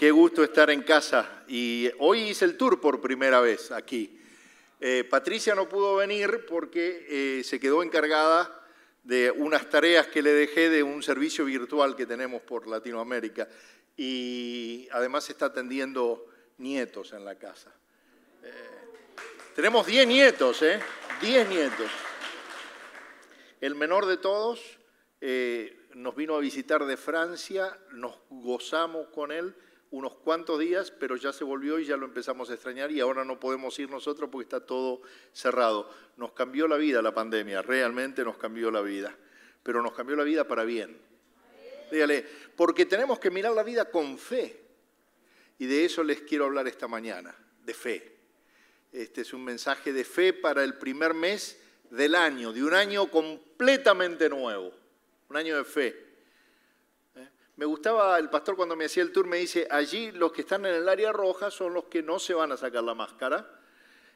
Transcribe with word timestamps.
Qué 0.00 0.12
gusto 0.12 0.42
estar 0.42 0.70
en 0.70 0.80
casa. 0.80 1.44
Y 1.46 1.90
hoy 1.98 2.30
hice 2.30 2.46
el 2.46 2.56
tour 2.56 2.80
por 2.80 3.02
primera 3.02 3.42
vez 3.42 3.70
aquí. 3.70 4.18
Eh, 4.80 5.04
Patricia 5.04 5.54
no 5.54 5.68
pudo 5.68 5.96
venir 5.96 6.46
porque 6.48 7.06
eh, 7.06 7.44
se 7.44 7.60
quedó 7.60 7.82
encargada 7.82 8.64
de 9.04 9.30
unas 9.30 9.68
tareas 9.68 10.06
que 10.06 10.22
le 10.22 10.32
dejé 10.32 10.70
de 10.70 10.82
un 10.82 11.02
servicio 11.02 11.44
virtual 11.44 11.96
que 11.96 12.06
tenemos 12.06 12.40
por 12.40 12.66
Latinoamérica. 12.66 13.46
Y 13.94 14.88
además 14.90 15.28
está 15.28 15.44
atendiendo 15.44 16.28
nietos 16.56 17.12
en 17.12 17.22
la 17.26 17.34
casa. 17.34 17.70
Eh, 18.42 18.52
tenemos 19.54 19.86
10 19.86 20.06
nietos, 20.06 20.62
¿eh? 20.62 20.80
10 21.20 21.46
nietos. 21.46 21.90
El 23.60 23.74
menor 23.74 24.06
de 24.06 24.16
todos 24.16 24.78
nos 25.92 26.16
vino 26.16 26.36
a 26.36 26.40
visitar 26.40 26.86
de 26.86 26.96
Francia, 26.96 27.78
nos 27.90 28.16
gozamos 28.30 29.08
con 29.08 29.30
él 29.30 29.54
unos 29.90 30.14
cuantos 30.14 30.58
días, 30.60 30.90
pero 30.90 31.16
ya 31.16 31.32
se 31.32 31.42
volvió 31.42 31.78
y 31.78 31.84
ya 31.84 31.96
lo 31.96 32.06
empezamos 32.06 32.50
a 32.50 32.54
extrañar 32.54 32.92
y 32.92 33.00
ahora 33.00 33.24
no 33.24 33.40
podemos 33.40 33.78
ir 33.78 33.90
nosotros 33.90 34.30
porque 34.30 34.44
está 34.44 34.64
todo 34.64 35.02
cerrado. 35.32 35.90
Nos 36.16 36.32
cambió 36.32 36.68
la 36.68 36.76
vida 36.76 37.02
la 37.02 37.12
pandemia, 37.12 37.62
realmente 37.62 38.24
nos 38.24 38.38
cambió 38.38 38.70
la 38.70 38.82
vida, 38.82 39.16
pero 39.62 39.82
nos 39.82 39.92
cambió 39.92 40.16
la 40.16 40.24
vida 40.24 40.46
para 40.46 40.64
bien. 40.64 40.96
Dígale, 41.90 42.24
porque 42.54 42.86
tenemos 42.86 43.18
que 43.18 43.30
mirar 43.30 43.52
la 43.52 43.64
vida 43.64 43.90
con 43.90 44.16
fe. 44.16 44.60
Y 45.58 45.66
de 45.66 45.84
eso 45.84 46.04
les 46.04 46.22
quiero 46.22 46.46
hablar 46.46 46.68
esta 46.68 46.86
mañana, 46.86 47.34
de 47.64 47.74
fe. 47.74 48.16
Este 48.92 49.22
es 49.22 49.32
un 49.32 49.44
mensaje 49.44 49.92
de 49.92 50.04
fe 50.04 50.32
para 50.32 50.62
el 50.64 50.74
primer 50.74 51.14
mes 51.14 51.60
del 51.90 52.14
año, 52.14 52.52
de 52.52 52.62
un 52.62 52.74
año 52.74 53.10
completamente 53.10 54.28
nuevo, 54.28 54.72
un 55.28 55.36
año 55.36 55.56
de 55.56 55.64
fe. 55.64 56.09
Me 57.60 57.66
gustaba 57.66 58.18
el 58.18 58.30
pastor 58.30 58.56
cuando 58.56 58.74
me 58.74 58.86
hacía 58.86 59.02
el 59.02 59.12
tour, 59.12 59.26
me 59.26 59.36
dice, 59.36 59.68
allí 59.70 60.12
los 60.12 60.32
que 60.32 60.40
están 60.40 60.64
en 60.64 60.76
el 60.76 60.88
área 60.88 61.12
roja 61.12 61.50
son 61.50 61.74
los 61.74 61.84
que 61.84 62.02
no 62.02 62.18
se 62.18 62.32
van 62.32 62.50
a 62.52 62.56
sacar 62.56 62.82
la 62.82 62.94
máscara 62.94 63.46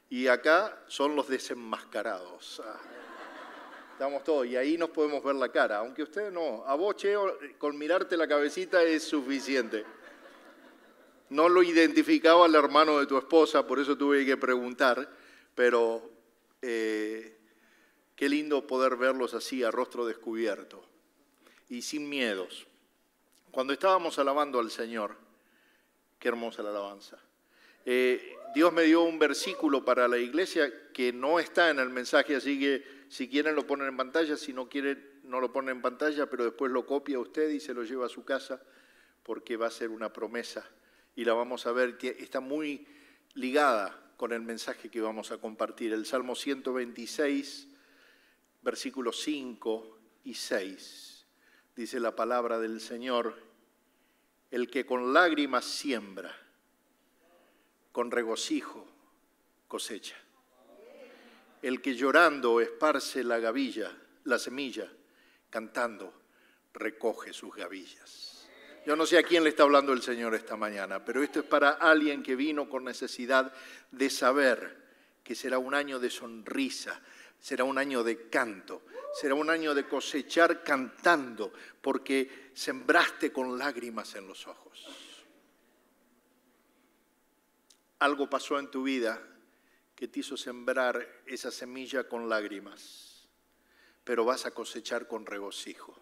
y 0.09 0.28
acá 0.28 0.83
son 0.86 1.14
los 1.14 1.28
desenmascarados. 1.28 2.62
Ah, 2.64 2.81
estamos 3.92 4.25
todos 4.25 4.47
y 4.47 4.56
ahí 4.56 4.78
nos 4.78 4.89
podemos 4.89 5.23
ver 5.23 5.34
la 5.34 5.51
cara, 5.51 5.81
aunque 5.81 6.05
usted 6.05 6.33
no, 6.33 6.64
a 6.64 6.75
vos, 6.75 6.97
Cheo, 6.97 7.39
con 7.59 7.77
mirarte 7.77 8.17
la 8.17 8.27
cabecita 8.27 8.83
es 8.83 9.05
suficiente. 9.05 9.84
No 11.29 11.51
lo 11.51 11.62
identificaba 11.62 12.47
el 12.47 12.55
hermano 12.55 12.98
de 12.98 13.05
tu 13.05 13.19
esposa, 13.19 13.67
por 13.67 13.79
eso 13.79 13.95
tuve 13.98 14.25
que 14.25 14.39
preguntar, 14.39 15.06
pero 15.55 16.11
eh, 16.62 17.36
qué 18.17 18.27
lindo 18.27 18.67
poder 18.67 18.97
verlos 18.97 19.34
así 19.34 19.62
a 19.62 19.70
rostro 19.70 20.06
descubierto 20.06 20.83
y 21.69 21.83
sin 21.83 22.08
miedos. 22.08 22.69
Cuando 23.55 23.72
estábamos 23.72 24.19
alabando 24.19 24.58
al 24.58 24.69
Señor, 24.69 25.16
qué 26.19 26.27
hermosa 26.27 26.60
la 26.60 26.70
alabanza. 26.70 27.20
Eh, 27.86 28.34
Dios 28.52 28.72
me 28.72 28.83
dio 28.83 29.02
un 29.02 29.16
versículo 29.16 29.84
para 29.84 30.08
la 30.08 30.19
iglesia 30.19 30.91
que 30.92 31.12
no 31.12 31.38
está 31.38 31.70
en 31.70 31.78
el 31.78 31.88
mensaje, 31.88 32.34
así 32.34 32.58
que 32.58 32.84
si 33.08 33.28
quieren 33.28 33.55
lo 33.55 33.64
ponen 33.64 33.86
en 33.86 33.96
pantalla, 33.96 34.36
si 34.36 34.52
no 34.52 34.69
quieren 34.69 35.20
no 35.22 35.41
lo 35.41 35.52
ponen 35.52 35.77
en 35.77 35.83
pantalla, 35.83 36.28
pero 36.28 36.42
después 36.42 36.72
lo 36.72 36.84
copia 36.84 37.20
usted 37.20 37.48
y 37.50 37.61
se 37.61 37.74
lo 37.74 37.84
lleva 37.84 38.06
a 38.06 38.08
su 38.08 38.24
casa 38.24 38.61
porque 39.22 39.56
va 39.56 39.68
a 39.68 39.70
ser 39.70 39.91
una 39.91 40.12
promesa 40.12 40.68
y 41.14 41.24
la 41.24 41.34
vamos 41.34 41.64
a 41.68 41.72
ver, 41.72 41.96
está 42.02 42.41
muy 42.41 42.84
ligada 43.34 44.14
con 44.16 44.33
el 44.33 44.41
mensaje 44.41 44.89
que 44.89 45.00
vamos 45.00 45.30
a 45.30 45.39
compartir. 45.39 45.92
El 45.92 46.06
Salmo 46.06 46.34
126, 46.34 47.68
versículos 48.62 49.20
5 49.20 49.98
y 50.24 50.34
6 50.34 51.14
dice 51.77 52.00
la 52.00 52.14
palabra 52.14 52.58
del 52.58 52.80
Señor, 52.80 53.34
el 54.50 54.70
que 54.70 54.86
con 54.86 55.12
lágrimas 55.12 55.64
siembra, 55.64 56.34
con 57.92 58.11
regocijo 58.11 58.86
cosecha. 59.69 60.17
El 61.62 61.80
que 61.80 61.95
llorando 61.95 62.61
esparce 62.61 63.25
la 63.25 63.39
gavilla, 63.39 63.90
la 64.24 64.39
semilla, 64.39 64.90
cantando 65.51 66.12
recoge 66.74 67.33
sus 67.33 67.55
gavillas. 67.55 68.48
Yo 68.86 68.96
no 68.96 69.06
sé 69.06 69.17
a 69.17 69.23
quién 69.23 69.45
le 69.45 69.51
está 69.51 69.62
hablando 69.62 69.92
el 69.92 70.02
Señor 70.02 70.35
esta 70.35 70.56
mañana, 70.56 71.05
pero 71.05 71.23
esto 71.23 71.41
es 71.41 71.46
para 71.46 71.70
alguien 71.70 72.23
que 72.23 72.36
vino 72.36 72.68
con 72.68 72.85
necesidad 72.85 73.52
de 73.91 74.11
saber 74.11 74.85
que 75.23 75.35
será 75.35 75.58
un 75.58 75.74
año 75.74 75.98
de 75.98 76.11
sonrisa, 76.11 77.01
será 77.41 77.64
un 77.64 77.79
año 77.79 78.05
de 78.05 78.29
canto, 78.29 78.83
será 79.14 79.35
un 79.36 79.48
año 79.48 79.75
de 79.75 79.86
cosechar 79.86 80.64
cantando, 80.64 81.52
porque 81.80 82.51
sembraste 82.52 83.33
con 83.33 83.57
lágrimas 83.57 84.17
en 84.17 84.27
los 84.27 84.47
ojos. 84.48 85.25
Algo 88.01 88.29
pasó 88.29 88.58
en 88.58 88.70
tu 88.73 88.83
vida 88.83 89.23
que 89.95 90.08
te 90.08 90.20
hizo 90.20 90.36
sembrar 90.36 91.23
esa 91.27 91.53
semilla 91.53 92.08
con 92.08 92.29
lágrimas, 92.29 93.29
pero 94.03 94.24
vas 94.24 94.47
a 94.47 94.51
cosechar 94.51 95.07
con 95.07 95.24
regocijo. 95.24 95.97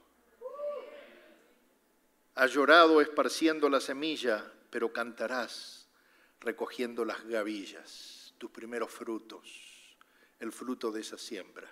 Has 2.34 2.50
llorado 2.52 3.02
esparciendo 3.02 3.68
la 3.68 3.80
semilla, 3.80 4.50
pero 4.70 4.90
cantarás 4.90 5.86
recogiendo 6.40 7.04
las 7.04 7.22
gavillas, 7.24 8.32
tus 8.38 8.50
primeros 8.50 8.90
frutos, 8.90 9.96
el 10.40 10.50
fruto 10.50 10.90
de 10.90 11.02
esa 11.02 11.18
siembra. 11.18 11.70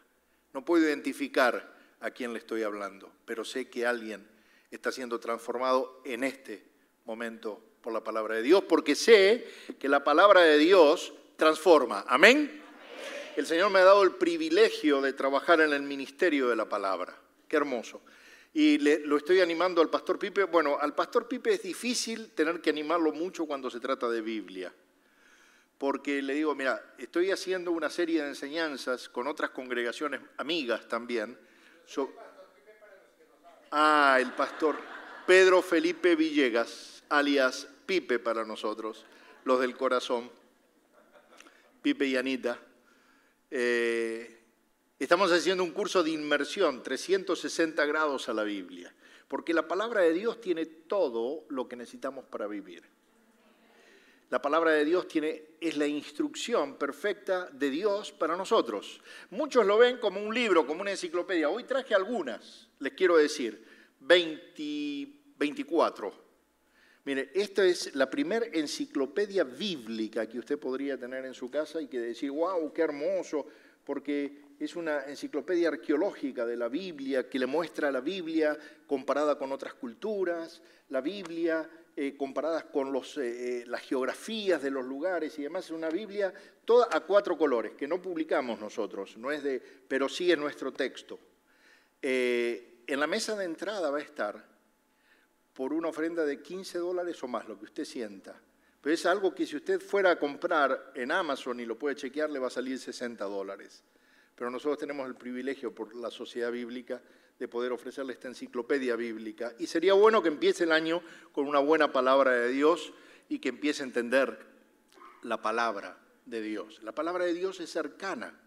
No 0.53 0.65
puedo 0.65 0.85
identificar 0.85 1.77
a 2.01 2.11
quién 2.11 2.33
le 2.33 2.39
estoy 2.39 2.63
hablando, 2.63 3.13
pero 3.25 3.45
sé 3.45 3.69
que 3.69 3.87
alguien 3.87 4.27
está 4.71 4.91
siendo 4.91 5.21
transformado 5.21 6.01
en 6.05 6.25
este 6.25 6.65
momento 7.05 7.63
por 7.81 7.93
la 7.93 8.03
palabra 8.03 8.37
de 8.37 8.43
Dios, 8.43 8.65
porque 8.69 8.95
sé 8.95 9.47
que 9.79 9.89
la 9.89 10.05
palabra 10.05 10.43
de 10.43 10.59
Dios 10.59 11.13
transforma. 11.37 12.05
Amén. 12.09 12.63
El 13.37 13.47
Señor 13.47 13.71
me 13.71 13.79
ha 13.79 13.85
dado 13.85 14.03
el 14.03 14.13
privilegio 14.13 15.01
de 15.01 15.13
trabajar 15.13 15.61
en 15.61 15.73
el 15.73 15.83
ministerio 15.83 16.49
de 16.49 16.57
la 16.57 16.69
palabra. 16.69 17.17
Qué 17.49 17.57
hermoso. 17.57 18.03
Y 18.53 18.79
lo 18.79 19.17
estoy 19.17 19.41
animando 19.41 19.81
al 19.81 19.89
pastor 19.89 20.19
Pipe. 20.19 20.45
Bueno, 20.45 20.77
al 20.81 20.95
pastor 20.95 21.29
Pipe 21.29 21.55
es 21.55 21.63
difícil 21.63 22.31
tener 22.31 22.61
que 22.61 22.71
animarlo 22.71 23.13
mucho 23.13 23.47
cuando 23.47 23.71
se 23.71 23.81
trata 23.81 24.09
de 24.09 24.21
Biblia 24.21 24.73
porque 25.81 26.21
le 26.21 26.35
digo, 26.35 26.55
mira, 26.55 26.93
estoy 26.99 27.31
haciendo 27.31 27.73
una 27.73 27.89
serie 27.89 28.21
de 28.21 28.29
enseñanzas 28.29 29.09
con 29.09 29.27
otras 29.27 29.49
congregaciones 29.49 30.21
amigas 30.37 30.87
también. 30.87 31.39
ah, 33.71 34.19
el 34.21 34.31
pastor 34.33 34.77
Pedro 35.27 35.63
Felipe 35.63 36.17
Villegas, 36.17 37.03
alias 37.09 37.67
Pipe 37.87 38.19
para 38.19 38.45
nosotros, 38.45 39.07
los 39.45 39.59
del 39.59 39.75
corazón, 39.75 40.31
Pipe 41.81 42.05
y 42.05 42.17
Anita. 42.19 42.59
Eh, 43.51 44.39
estamos 44.99 45.33
haciendo 45.33 45.65
un 45.65 45.71
curso 45.71 46.03
de 46.03 46.11
inmersión, 46.11 46.83
360 46.83 47.87
grados 47.87 48.29
a 48.29 48.35
la 48.35 48.43
Biblia, 48.43 48.95
porque 49.29 49.55
la 49.55 49.67
palabra 49.67 50.03
de 50.03 50.13
Dios 50.13 50.43
tiene 50.43 50.67
todo 50.67 51.47
lo 51.49 51.67
que 51.69 51.77
necesitamos 51.77 52.27
para 52.27 52.47
vivir. 52.47 53.00
La 54.31 54.41
palabra 54.41 54.71
de 54.71 54.85
Dios 54.85 55.09
tiene, 55.09 55.43
es 55.61 55.77
la 55.77 55.89
instrucción 55.89 56.77
perfecta 56.77 57.51
de 57.51 57.69
Dios 57.69 58.13
para 58.13 58.37
nosotros. 58.37 59.01
Muchos 59.31 59.67
lo 59.67 59.77
ven 59.77 59.99
como 59.99 60.23
un 60.23 60.33
libro, 60.33 60.65
como 60.65 60.83
una 60.83 60.93
enciclopedia. 60.93 61.51
Hoy 61.51 61.65
traje 61.65 61.97
algunas, 61.97 62.69
les 62.79 62.93
quiero 62.93 63.17
decir, 63.17 63.67
24. 63.99 66.31
Mire, 67.07 67.33
esta 67.35 67.65
es 67.65 67.93
la 67.97 68.09
primera 68.09 68.47
enciclopedia 68.53 69.43
bíblica 69.43 70.29
que 70.29 70.39
usted 70.39 70.61
podría 70.61 70.97
tener 70.97 71.25
en 71.25 71.35
su 71.35 71.51
casa 71.51 71.83
y 71.83 71.89
que 71.89 71.99
decir, 71.99 72.31
wow, 72.31 72.73
qué 72.73 72.83
hermoso, 72.83 73.49
porque 73.85 74.43
es 74.61 74.77
una 74.77 75.07
enciclopedia 75.07 75.71
arqueológica 75.71 76.47
de 76.47 76.57
la 76.57 76.69
Biblia 76.69 77.29
que 77.29 77.41
le 77.41 77.47
muestra 77.47 77.91
la 77.91 78.01
Biblia 78.01 78.57
comparada 78.87 79.37
con 79.37 79.51
otras 79.51 79.75
culturas, 79.75 80.63
la 80.91 81.01
Biblia 81.01 81.69
eh, 82.03 82.17
comparadas 82.17 82.65
con 82.65 82.95
los, 82.95 83.19
eh, 83.19 83.61
eh, 83.61 83.65
las 83.67 83.83
geografías 83.83 84.63
de 84.63 84.71
los 84.71 84.87
lugares 84.87 85.39
y 85.39 85.43
demás. 85.43 85.67
Es 85.67 85.71
una 85.71 85.91
Biblia 85.91 86.33
toda 86.65 86.89
a 86.91 87.01
cuatro 87.01 87.37
colores, 87.37 87.73
que 87.75 87.87
no 87.87 88.01
publicamos 88.01 88.59
nosotros, 88.59 89.19
no 89.19 89.31
es 89.31 89.43
de, 89.43 89.61
pero 89.87 90.09
sí 90.09 90.33
es 90.33 90.39
nuestro 90.39 90.73
texto. 90.73 91.19
en 92.01 92.99
la 92.99 93.07
mesa 93.07 93.37
de 93.37 93.45
entrada 93.45 93.91
va 93.91 93.99
a 93.99 94.01
estar 94.01 94.43
por 95.53 95.75
una 95.75 95.89
ofrenda 95.89 96.25
de 96.25 96.41
15 96.41 96.79
dólares 96.79 97.23
o 97.23 97.29
más, 97.29 97.47
lo 97.47 97.59
que 97.59 97.67
usted 97.67 97.85
sienta. 97.85 98.35
Pero 98.81 98.95
es 98.95 99.05
algo 99.05 99.35
que 99.35 99.45
si 99.45 99.57
usted 99.57 99.79
fuera 99.79 100.13
a 100.13 100.19
comprar 100.19 100.93
en 100.95 101.13
Amazon 101.13 101.61
y 101.61 101.67
lo 101.67 101.79
puede 101.79 101.97
chequear, 101.97 102.31
le 102.31 102.39
va 102.39 102.47
a 102.47 102.51
salir 102.51 102.79
60 102.79 103.23
dólares. 103.27 103.85
Pero 104.35 104.51
nosotros 104.51 104.79
tenemos 104.79 105.07
el 105.07 105.17
privilegio 105.17 105.75
por 105.75 105.95
la 105.95 106.11
sociedad 106.11 106.51
bíblica 106.51 107.03
de 107.41 107.49
poder 107.49 107.73
ofrecerle 107.73 108.13
esta 108.13 108.29
enciclopedia 108.29 108.95
bíblica. 108.97 109.55
Y 109.59 109.67
sería 109.67 109.95
bueno 109.95 110.23
que 110.23 110.29
empiece 110.29 110.65
el 110.65 110.73
año 110.73 111.03
con 111.33 111.49
una 111.49 111.59
buena 111.59 111.91
palabra 111.91 112.33
de 112.33 112.51
Dios 112.51 112.93
y 113.31 113.39
que 113.39 113.49
empiece 113.49 113.83
a 113.83 113.87
entender 113.87 114.39
la 115.23 115.41
palabra 115.41 115.99
de 116.27 116.43
Dios. 116.43 116.83
La 116.83 116.93
palabra 116.93 117.25
de 117.25 117.33
Dios 117.33 117.59
es 117.61 117.71
cercana. 117.71 118.39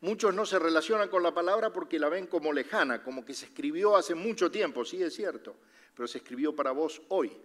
Muchos 0.00 0.34
no 0.34 0.46
se 0.46 0.58
relacionan 0.58 1.10
con 1.10 1.22
la 1.22 1.34
palabra 1.34 1.74
porque 1.74 1.98
la 1.98 2.08
ven 2.08 2.26
como 2.26 2.54
lejana, 2.54 3.02
como 3.02 3.22
que 3.22 3.34
se 3.34 3.46
escribió 3.46 3.96
hace 3.96 4.14
mucho 4.14 4.50
tiempo, 4.50 4.84
sí 4.84 5.02
es 5.02 5.14
cierto, 5.14 5.54
pero 5.94 6.08
se 6.08 6.18
escribió 6.18 6.56
para 6.56 6.70
vos 6.70 7.02
hoy. 7.08 7.36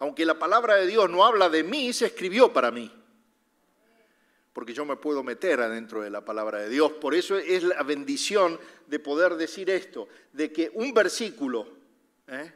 Aunque 0.00 0.26
la 0.26 0.38
palabra 0.38 0.76
de 0.76 0.86
Dios 0.86 1.08
no 1.08 1.24
habla 1.24 1.48
de 1.48 1.64
mí, 1.64 1.94
se 1.94 2.06
escribió 2.06 2.52
para 2.52 2.70
mí. 2.70 2.92
Porque 4.52 4.74
yo 4.74 4.84
me 4.84 4.96
puedo 4.96 5.22
meter 5.22 5.60
adentro 5.60 6.02
de 6.02 6.10
la 6.10 6.24
palabra 6.24 6.58
de 6.58 6.68
Dios. 6.68 6.92
Por 6.92 7.14
eso 7.14 7.38
es 7.38 7.62
la 7.62 7.82
bendición 7.82 8.58
de 8.86 8.98
poder 8.98 9.36
decir 9.36 9.70
esto, 9.70 10.08
de 10.32 10.52
que 10.52 10.70
un 10.74 10.92
versículo, 10.92 11.68
¿eh? 12.26 12.52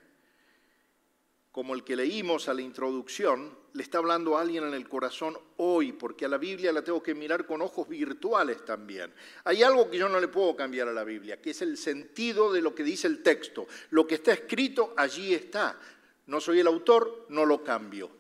como 1.53 1.75
el 1.75 1.85
que 1.85 1.95
leímos 1.95 2.49
a 2.49 2.55
la 2.55 2.63
introducción, 2.63 3.57
le 3.75 3.83
está 3.83 3.99
hablando 3.99 4.37
a 4.37 4.41
alguien 4.41 4.65
en 4.65 4.75
el 4.75 4.89
corazón 4.89 5.39
hoy, 5.57 5.93
porque 5.93 6.25
a 6.25 6.29
la 6.29 6.39
Biblia 6.39 6.73
la 6.73 6.83
tengo 6.83 7.03
que 7.03 7.15
mirar 7.15 7.47
con 7.47 7.63
ojos 7.63 7.89
virtuales 7.89 8.65
también. 8.65 9.13
Hay 9.45 9.63
algo 9.63 9.89
que 9.89 9.99
yo 9.99 10.09
no 10.09 10.19
le 10.19 10.29
puedo 10.29 10.57
cambiar 10.57 10.89
a 10.89 10.93
la 10.93 11.05
Biblia, 11.05 11.41
que 11.41 11.51
es 11.51 11.63
el 11.63 11.77
sentido 11.77 12.53
de 12.53 12.61
lo 12.61 12.75
que 12.75 12.83
dice 12.83 13.07
el 13.07 13.23
texto. 13.23 13.67
Lo 13.91 14.07
que 14.07 14.17
está 14.17 14.33
escrito, 14.33 14.95
allí 14.97 15.33
está. 15.33 15.79
No 16.27 16.41
soy 16.41 16.61
el 16.61 16.67
autor, 16.67 17.27
no 17.29 17.45
lo 17.45 17.63
cambio. 17.63 18.11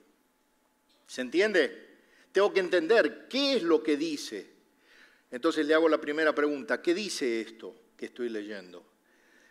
¿Se 1.06 1.20
entiende? 1.20 1.83
Tengo 2.34 2.52
que 2.52 2.58
entender 2.58 3.28
qué 3.28 3.54
es 3.54 3.62
lo 3.62 3.80
que 3.80 3.96
dice. 3.96 4.50
Entonces 5.30 5.64
le 5.64 5.72
hago 5.72 5.88
la 5.88 6.00
primera 6.00 6.34
pregunta, 6.34 6.82
¿qué 6.82 6.92
dice 6.92 7.40
esto 7.40 7.92
que 7.96 8.06
estoy 8.06 8.28
leyendo? 8.28 8.84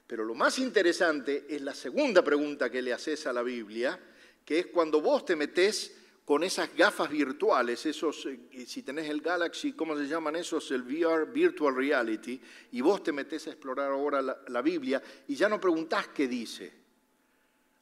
Pero 0.05 0.25
lo 0.25 0.35
más 0.35 0.59
interesante 0.59 1.45
es 1.47 1.61
la 1.61 1.73
segunda 1.73 2.21
pregunta 2.21 2.69
que 2.69 2.81
le 2.81 2.91
haces 2.91 3.25
a 3.25 3.31
la 3.31 3.41
Biblia, 3.41 3.97
que 4.43 4.59
es 4.59 4.65
cuando 4.65 4.99
vos 4.99 5.23
te 5.23 5.37
metés 5.37 5.95
con 6.25 6.43
esas 6.43 6.75
gafas 6.75 7.09
virtuales, 7.09 7.85
esos, 7.85 8.25
eh, 8.25 8.65
si 8.67 8.83
tenés 8.83 9.09
el 9.09 9.21
Galaxy, 9.21 9.71
¿cómo 9.71 9.97
se 9.97 10.05
llaman 10.05 10.35
esos? 10.35 10.69
El 10.71 10.81
VR, 10.81 11.31
Virtual 11.31 11.73
Reality, 11.73 12.41
y 12.73 12.81
vos 12.81 13.01
te 13.01 13.13
metés 13.13 13.47
a 13.47 13.51
explorar 13.51 13.91
ahora 13.91 14.21
la, 14.21 14.41
la 14.49 14.61
Biblia 14.61 15.01
y 15.29 15.35
ya 15.35 15.47
no 15.47 15.57
preguntás 15.57 16.09
qué 16.09 16.27
dice. 16.27 16.73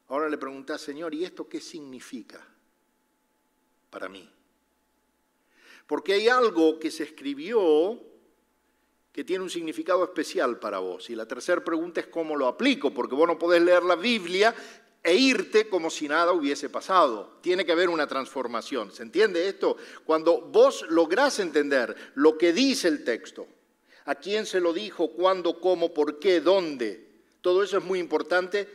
Ahora 0.09 0.29
le 0.29 0.37
preguntás, 0.37 0.79
Señor, 0.79 1.11
¿y 1.15 1.25
esto 1.25 1.49
qué 1.49 1.59
significa 1.59 2.47
para 3.89 4.07
mí? 4.07 4.31
Porque 5.91 6.13
hay 6.13 6.29
algo 6.29 6.79
que 6.79 6.89
se 6.89 7.03
escribió 7.03 7.99
que 9.11 9.25
tiene 9.25 9.43
un 9.43 9.49
significado 9.49 10.05
especial 10.05 10.57
para 10.57 10.79
vos. 10.79 11.09
Y 11.09 11.15
la 11.15 11.25
tercera 11.25 11.61
pregunta 11.61 11.99
es 11.99 12.07
cómo 12.07 12.37
lo 12.37 12.47
aplico, 12.47 12.93
porque 12.93 13.13
vos 13.13 13.27
no 13.27 13.37
podés 13.37 13.61
leer 13.61 13.83
la 13.83 13.97
Biblia 13.97 14.55
e 15.03 15.13
irte 15.13 15.67
como 15.67 15.89
si 15.89 16.07
nada 16.07 16.31
hubiese 16.31 16.69
pasado. 16.69 17.39
Tiene 17.41 17.65
que 17.65 17.73
haber 17.73 17.89
una 17.89 18.07
transformación. 18.07 18.93
¿Se 18.93 19.03
entiende 19.03 19.49
esto? 19.49 19.75
Cuando 20.05 20.39
vos 20.39 20.85
lográs 20.87 21.39
entender 21.39 21.93
lo 22.15 22.37
que 22.37 22.53
dice 22.53 22.87
el 22.87 23.03
texto, 23.03 23.45
a 24.05 24.15
quién 24.15 24.45
se 24.45 24.61
lo 24.61 24.71
dijo, 24.71 25.11
cuándo, 25.11 25.59
cómo, 25.59 25.93
por 25.93 26.19
qué, 26.19 26.39
dónde, 26.39 27.05
todo 27.41 27.63
eso 27.63 27.79
es 27.79 27.83
muy 27.83 27.99
importante 27.99 28.65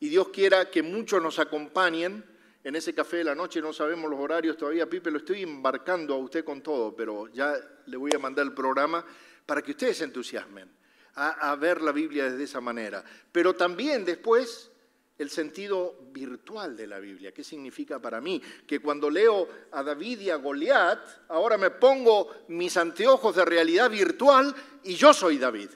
y 0.00 0.08
Dios 0.08 0.30
quiera 0.30 0.72
que 0.72 0.82
muchos 0.82 1.22
nos 1.22 1.38
acompañen 1.38 2.24
en 2.68 2.76
ese 2.76 2.94
café 2.94 3.16
de 3.18 3.24
la 3.24 3.34
noche, 3.34 3.62
no 3.62 3.72
sabemos 3.72 4.10
los 4.10 4.20
horarios 4.20 4.58
todavía, 4.58 4.86
Pipe, 4.86 5.10
lo 5.10 5.16
estoy 5.16 5.42
embarcando 5.42 6.12
a 6.12 6.18
usted 6.18 6.44
con 6.44 6.60
todo, 6.60 6.94
pero 6.94 7.26
ya 7.28 7.56
le 7.86 7.96
voy 7.96 8.10
a 8.14 8.18
mandar 8.18 8.44
el 8.44 8.52
programa 8.52 9.02
para 9.46 9.62
que 9.62 9.70
ustedes 9.70 9.96
se 9.96 10.04
entusiasmen 10.04 10.70
a, 11.14 11.56
ver 11.56 11.80
la 11.80 11.92
Biblia 11.92 12.30
desde 12.30 12.44
esa 12.44 12.60
manera. 12.60 13.02
Pero 13.32 13.54
también 13.54 14.04
después 14.04 14.70
el 15.16 15.30
sentido 15.30 15.96
virtual 16.12 16.76
de 16.76 16.86
la 16.86 16.98
Biblia. 16.98 17.32
¿Qué 17.32 17.42
significa 17.42 17.98
para 18.00 18.20
mí? 18.20 18.40
Que 18.66 18.80
cuando 18.80 19.08
leo 19.08 19.48
a 19.72 19.82
David 19.82 20.20
y 20.20 20.30
a 20.30 20.36
Goliat, 20.36 21.00
ahora 21.28 21.56
me 21.56 21.70
pongo 21.70 22.44
mis 22.48 22.76
anteojos 22.76 23.34
de 23.34 23.46
realidad 23.46 23.90
virtual 23.90 24.54
y 24.84 24.94
yo 24.94 25.14
soy 25.14 25.38
David. 25.38 25.70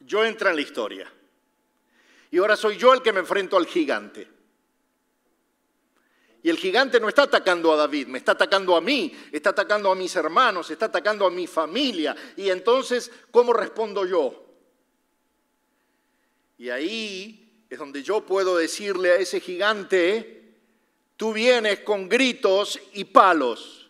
Yo 0.00 0.24
entro 0.24 0.48
en 0.48 0.56
la 0.56 0.62
historia. 0.62 1.12
Y 2.30 2.38
ahora 2.38 2.56
soy 2.56 2.78
yo 2.78 2.94
el 2.94 3.02
que 3.02 3.12
me 3.12 3.20
enfrento 3.20 3.58
al 3.58 3.66
gigante. 3.66 4.31
Y 6.42 6.50
el 6.50 6.56
gigante 6.56 6.98
no 6.98 7.08
está 7.08 7.22
atacando 7.22 7.72
a 7.72 7.76
David, 7.76 8.08
me 8.08 8.18
está 8.18 8.32
atacando 8.32 8.74
a 8.74 8.80
mí, 8.80 9.16
está 9.30 9.50
atacando 9.50 9.92
a 9.92 9.94
mis 9.94 10.14
hermanos, 10.16 10.70
está 10.70 10.86
atacando 10.86 11.24
a 11.24 11.30
mi 11.30 11.46
familia. 11.46 12.16
Y 12.36 12.50
entonces, 12.50 13.12
¿cómo 13.30 13.52
respondo 13.52 14.04
yo? 14.04 14.44
Y 16.58 16.68
ahí 16.68 17.64
es 17.70 17.78
donde 17.78 18.02
yo 18.02 18.26
puedo 18.26 18.56
decirle 18.56 19.12
a 19.12 19.16
ese 19.16 19.38
gigante, 19.38 20.56
tú 21.16 21.32
vienes 21.32 21.80
con 21.80 22.08
gritos 22.08 22.78
y 22.94 23.04
palos, 23.04 23.88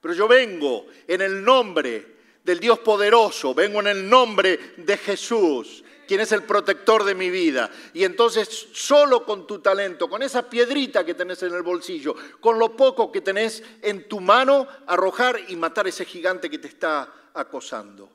pero 0.00 0.14
yo 0.14 0.26
vengo 0.26 0.86
en 1.06 1.22
el 1.22 1.44
nombre 1.44 2.14
del 2.42 2.58
Dios 2.58 2.80
poderoso, 2.80 3.54
vengo 3.54 3.80
en 3.80 3.86
el 3.86 4.08
nombre 4.08 4.74
de 4.78 4.96
Jesús 4.96 5.83
quien 6.06 6.20
es 6.20 6.32
el 6.32 6.42
protector 6.42 7.04
de 7.04 7.14
mi 7.14 7.30
vida. 7.30 7.70
Y 7.92 8.04
entonces 8.04 8.48
solo 8.72 9.24
con 9.24 9.46
tu 9.46 9.58
talento, 9.60 10.08
con 10.08 10.22
esa 10.22 10.48
piedrita 10.48 11.04
que 11.04 11.14
tenés 11.14 11.42
en 11.42 11.54
el 11.54 11.62
bolsillo, 11.62 12.14
con 12.40 12.58
lo 12.58 12.76
poco 12.76 13.10
que 13.10 13.20
tenés 13.20 13.62
en 13.82 14.08
tu 14.08 14.20
mano, 14.20 14.66
arrojar 14.86 15.38
y 15.48 15.56
matar 15.56 15.86
ese 15.88 16.04
gigante 16.04 16.50
que 16.50 16.58
te 16.58 16.68
está 16.68 17.30
acosando. 17.34 18.10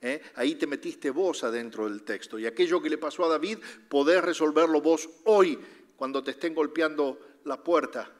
¿Eh? 0.00 0.20
Ahí 0.34 0.56
te 0.56 0.66
metiste 0.66 1.10
vos 1.10 1.44
adentro 1.44 1.88
del 1.88 2.02
texto. 2.02 2.38
Y 2.38 2.46
aquello 2.46 2.82
que 2.82 2.90
le 2.90 2.98
pasó 2.98 3.24
a 3.24 3.28
David, 3.28 3.58
podés 3.88 4.22
resolverlo 4.22 4.80
vos 4.80 5.08
hoy, 5.24 5.58
cuando 5.96 6.24
te 6.24 6.32
estén 6.32 6.54
golpeando 6.54 7.20
la 7.44 7.62
puerta, 7.62 8.10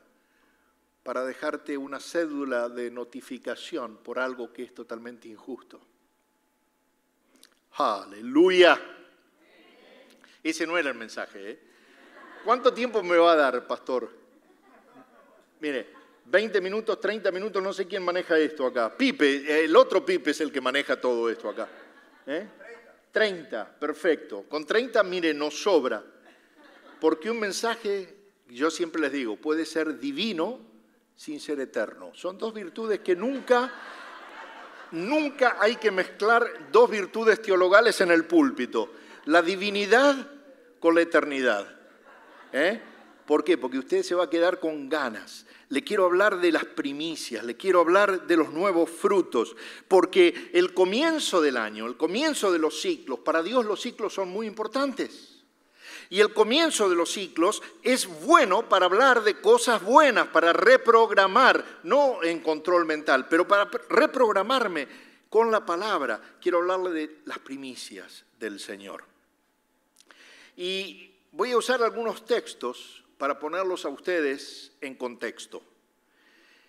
para 1.03 1.25
dejarte 1.25 1.77
una 1.77 1.99
cédula 1.99 2.69
de 2.69 2.91
notificación 2.91 3.97
por 3.97 4.21
algo 4.21 4.53
que 4.53 4.63
es 4.63 4.73
totalmente 4.73 5.27
injusto. 5.29 5.81
Aleluya. 7.73 8.81
Ese 10.43 10.67
no 10.67 10.77
era 10.77 10.91
el 10.91 10.97
mensaje. 10.97 11.51
¿eh? 11.51 11.59
¿Cuánto 12.45 12.75
tiempo 12.75 13.03
me 13.03 13.17
va 13.17 13.33
a 13.33 13.37
dar, 13.37 13.67
pastor? 13.67 14.11
Mire, 15.61 15.87
20 16.25 16.61
minutos, 16.61 17.01
30 17.01 17.31
minutos, 17.31 17.63
no 17.63 17.73
sé 17.73 17.87
quién 17.87 18.03
maneja 18.03 18.37
esto 18.39 18.67
acá. 18.67 18.97
Pipe, 18.97 19.65
el 19.65 19.77
otro 19.77 20.05
Pipe 20.05 20.33
es 20.33 20.41
el 20.41 20.51
que 20.51 20.61
maneja 20.61 21.01
todo 21.01 21.31
esto 21.31 21.49
acá. 21.49 21.69
¿Eh? 22.27 22.49
30, 23.13 23.79
perfecto. 23.79 24.45
Con 24.49 24.65
30, 24.67 25.03
mire, 25.05 25.33
nos 25.35 25.63
sobra. 25.63 26.03
Porque 27.01 27.31
un 27.31 27.39
mensaje, 27.39 28.15
yo 28.49 28.71
siempre 28.71 29.01
les 29.03 29.13
digo, 29.13 29.37
puede 29.37 29.65
ser 29.65 29.99
divino 29.99 30.61
sin 31.15 31.39
ser 31.39 31.61
eterno. 31.61 32.13
Son 32.15 32.39
dos 32.39 32.53
virtudes 32.55 33.01
que 33.01 33.15
nunca, 33.15 33.73
nunca 34.93 35.57
hay 35.61 35.77
que 35.77 35.91
mezclar 35.91 36.71
dos 36.73 36.91
virtudes 36.91 37.41
teologales 37.43 38.01
en 38.01 38.11
el 38.11 38.25
púlpito 38.25 38.91
la 39.25 39.43
divinidad 39.43 40.29
con 40.81 40.95
la 40.95 41.03
eternidad. 41.03 41.67
¿Eh? 42.53 42.81
¿Por 43.27 43.45
qué? 43.45 43.57
Porque 43.57 43.79
usted 43.79 44.03
se 44.03 44.15
va 44.15 44.25
a 44.25 44.31
quedar 44.31 44.61
con 44.61 44.89
ganas. 44.89 45.47
Le 45.69 45.83
quiero 45.83 46.05
hablar 46.05 46.41
de 46.41 46.53
las 46.53 46.65
primicias, 46.65 47.45
le 47.45 47.57
quiero 47.57 47.81
hablar 47.81 48.27
de 48.27 48.37
los 48.37 48.53
nuevos 48.53 48.91
frutos, 48.91 49.57
porque 49.89 50.51
el 50.53 50.75
comienzo 50.75 51.41
del 51.41 51.57
año, 51.57 51.87
el 51.87 51.97
comienzo 51.97 52.53
de 52.53 52.59
los 52.59 52.81
ciclos, 52.81 53.21
para 53.21 53.43
Dios 53.43 53.65
los 53.65 53.81
ciclos 53.81 54.13
son 54.13 54.29
muy 54.29 54.47
importantes. 54.47 55.39
Y 56.11 56.21
el 56.21 56.35
comienzo 56.35 56.91
de 56.91 56.97
los 56.97 57.11
ciclos 57.11 57.63
es 57.83 58.07
bueno 58.27 58.69
para 58.69 58.85
hablar 58.85 59.23
de 59.23 59.41
cosas 59.41 59.83
buenas, 59.83 60.27
para 60.29 60.53
reprogramar, 60.53 61.81
no 61.85 62.23
en 62.23 62.41
control 62.41 62.85
mental, 62.85 63.29
pero 63.29 63.49
para 63.49 63.71
reprogramarme 63.89 64.87
con 65.31 65.51
la 65.51 65.65
palabra. 65.65 66.21
Quiero 66.39 66.59
hablarle 66.59 66.91
de 66.91 67.21
las 67.25 67.39
primicias 67.39 68.27
del 68.39 68.61
Señor. 68.61 69.12
Y 70.57 71.15
voy 71.33 71.53
a 71.53 71.57
usar 71.57 71.83
algunos 71.83 72.25
textos 72.25 73.05
para 73.19 73.39
ponerlos 73.39 73.85
a 73.85 73.89
ustedes 73.89 74.73
en 74.81 74.95
contexto. 74.95 75.63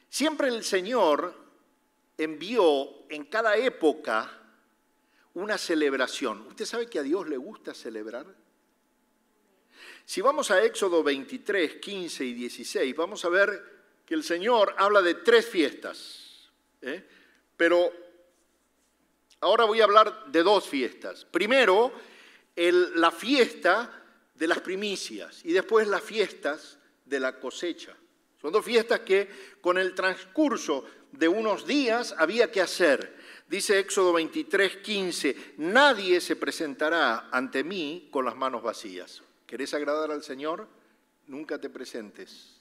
Siempre 0.09 0.47
el 0.47 0.63
Señor 0.63 1.33
envió 2.17 3.09
en 3.09 3.25
cada 3.25 3.57
época 3.57 4.39
una 5.33 5.57
celebración. 5.57 6.45
¿Usted 6.47 6.65
sabe 6.65 6.87
que 6.87 6.99
a 6.99 7.03
Dios 7.03 7.27
le 7.27 7.37
gusta 7.37 7.73
celebrar? 7.73 8.27
Si 10.05 10.21
vamos 10.21 10.51
a 10.51 10.63
Éxodo 10.63 11.01
23, 11.01 11.75
15 11.75 12.25
y 12.25 12.33
16, 12.33 12.95
vamos 12.95 13.23
a 13.25 13.29
ver 13.29 13.73
que 14.05 14.13
el 14.13 14.23
Señor 14.23 14.75
habla 14.77 15.01
de 15.01 15.15
tres 15.15 15.47
fiestas. 15.47 16.51
¿eh? 16.81 17.03
Pero 17.55 17.91
ahora 19.39 19.65
voy 19.65 19.81
a 19.81 19.85
hablar 19.85 20.25
de 20.27 20.43
dos 20.43 20.67
fiestas. 20.67 21.25
Primero, 21.25 21.93
la 22.55 23.11
fiesta 23.11 24.03
de 24.35 24.47
las 24.47 24.61
primicias 24.61 25.43
y 25.45 25.53
después 25.53 25.87
las 25.87 26.03
fiestas 26.03 26.77
de 27.05 27.19
la 27.19 27.39
cosecha. 27.39 27.95
Son 28.41 28.51
dos 28.51 28.65
fiestas 28.65 29.01
que 29.01 29.29
con 29.61 29.77
el 29.77 29.95
transcurso 29.95 30.83
de 31.11 31.27
unos 31.27 31.65
días 31.65 32.13
había 32.17 32.51
que 32.51 32.61
hacer. 32.61 33.17
Dice 33.47 33.79
Éxodo 33.79 34.13
23, 34.13 34.77
15, 34.77 35.53
nadie 35.57 36.19
se 36.19 36.35
presentará 36.35 37.29
ante 37.31 37.63
mí 37.63 38.09
con 38.11 38.25
las 38.25 38.35
manos 38.35 38.63
vacías. 38.63 39.21
¿Querés 39.45 39.73
agradar 39.73 40.11
al 40.11 40.23
Señor? 40.23 40.67
Nunca 41.27 41.59
te 41.59 41.69
presentes 41.69 42.59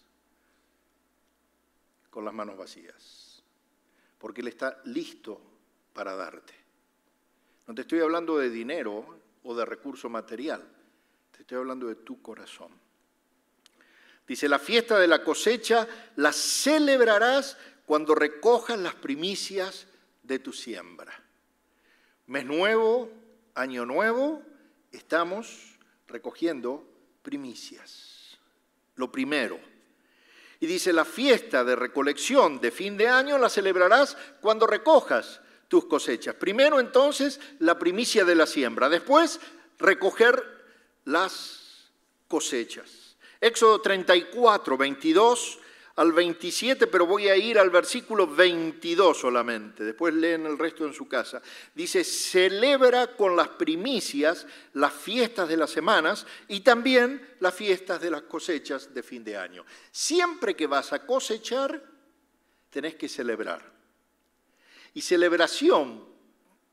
con 2.10 2.24
las 2.24 2.34
manos 2.34 2.58
vacías, 2.58 3.42
porque 4.18 4.42
Él 4.42 4.48
está 4.48 4.80
listo 4.84 5.40
para 5.94 6.14
darte. 6.14 6.52
No 7.66 7.74
te 7.74 7.82
estoy 7.82 8.00
hablando 8.00 8.36
de 8.36 8.50
dinero, 8.50 9.18
o 9.44 9.54
de 9.54 9.64
recurso 9.64 10.08
material. 10.08 10.62
Te 11.30 11.42
estoy 11.42 11.58
hablando 11.58 11.86
de 11.88 11.96
tu 11.96 12.20
corazón. 12.22 12.72
Dice, 14.26 14.48
la 14.48 14.58
fiesta 14.58 14.98
de 14.98 15.08
la 15.08 15.24
cosecha 15.24 15.86
la 16.16 16.32
celebrarás 16.32 17.56
cuando 17.84 18.14
recojas 18.14 18.78
las 18.78 18.94
primicias 18.94 19.86
de 20.22 20.38
tu 20.38 20.52
siembra. 20.52 21.12
Mes 22.26 22.44
nuevo, 22.44 23.10
año 23.54 23.84
nuevo, 23.84 24.42
estamos 24.92 25.78
recogiendo 26.06 26.84
primicias. 27.22 28.38
Lo 28.94 29.10
primero. 29.10 29.58
Y 30.60 30.66
dice, 30.66 30.92
la 30.92 31.04
fiesta 31.04 31.64
de 31.64 31.74
recolección 31.74 32.60
de 32.60 32.70
fin 32.70 32.96
de 32.96 33.08
año 33.08 33.36
la 33.38 33.48
celebrarás 33.48 34.16
cuando 34.40 34.66
recojas 34.66 35.40
tus 35.72 35.86
cosechas. 35.86 36.34
Primero 36.34 36.78
entonces 36.80 37.40
la 37.60 37.78
primicia 37.78 38.26
de 38.26 38.34
la 38.34 38.46
siembra, 38.46 38.90
después 38.90 39.40
recoger 39.78 40.44
las 41.06 41.90
cosechas. 42.28 43.16
Éxodo 43.40 43.80
34, 43.80 44.76
22 44.76 45.58
al 45.96 46.12
27, 46.12 46.88
pero 46.88 47.06
voy 47.06 47.28
a 47.28 47.36
ir 47.38 47.58
al 47.58 47.70
versículo 47.70 48.26
22 48.26 49.16
solamente, 49.16 49.82
después 49.82 50.12
leen 50.12 50.44
el 50.44 50.58
resto 50.58 50.84
en 50.84 50.92
su 50.92 51.08
casa. 51.08 51.40
Dice, 51.74 52.04
celebra 52.04 53.16
con 53.16 53.34
las 53.34 53.48
primicias 53.48 54.46
las 54.74 54.92
fiestas 54.92 55.48
de 55.48 55.56
las 55.56 55.70
semanas 55.70 56.26
y 56.48 56.60
también 56.60 57.34
las 57.40 57.54
fiestas 57.54 57.98
de 57.98 58.10
las 58.10 58.22
cosechas 58.24 58.92
de 58.92 59.02
fin 59.02 59.24
de 59.24 59.38
año. 59.38 59.64
Siempre 59.90 60.54
que 60.54 60.66
vas 60.66 60.92
a 60.92 61.06
cosechar, 61.06 61.82
tenés 62.68 62.94
que 62.96 63.08
celebrar. 63.08 63.72
Y 64.94 65.00
celebración 65.00 66.04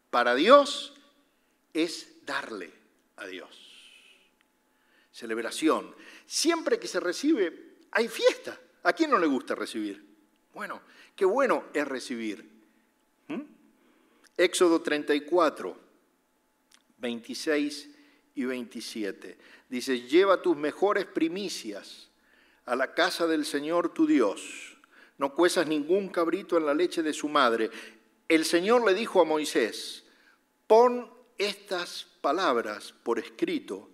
para 0.10 0.36
Dios 0.36 0.94
es 1.74 2.26
darle 2.26 2.72
a 3.18 3.28
Dios. 3.28 3.50
Celebración. 5.12 5.96
Siempre 6.26 6.80
que 6.80 6.88
se 6.88 7.00
recibe, 7.00 7.78
hay 7.92 8.08
fiesta. 8.08 8.60
¿A 8.84 8.94
quién 8.94 9.12
no 9.12 9.20
le 9.20 9.28
gusta 9.28 9.56
recibir? 9.56 10.04
Bueno, 10.54 10.82
qué 11.16 11.26
bueno 11.26 11.66
es 11.74 11.88
recibir. 11.88 12.48
¿Mm? 13.28 13.42
Éxodo 14.38 14.82
34, 14.82 15.78
26 16.98 17.90
y 18.36 18.46
27. 18.46 19.38
Dice, 19.70 20.02
lleva 20.02 20.42
tus 20.42 20.56
mejores 20.56 21.06
primicias 21.06 22.10
a 22.66 22.76
la 22.76 22.94
casa 22.94 23.28
del 23.28 23.46
Señor 23.46 23.94
tu 23.94 24.08
Dios. 24.08 24.78
No 25.18 25.34
cuezas 25.34 25.68
ningún 25.68 26.10
cabrito 26.10 26.58
en 26.58 26.66
la 26.66 26.74
leche 26.74 27.04
de 27.04 27.14
su 27.14 27.28
madre. 27.28 27.70
El 28.30 28.46
Señor 28.46 28.86
le 28.86 28.94
dijo 28.94 29.22
a 29.22 29.26
Moisés, 29.26 30.06
pon 30.68 31.12
estas 31.40 32.06
palabras 32.22 32.94
por 33.02 33.18
escrito, 33.18 33.90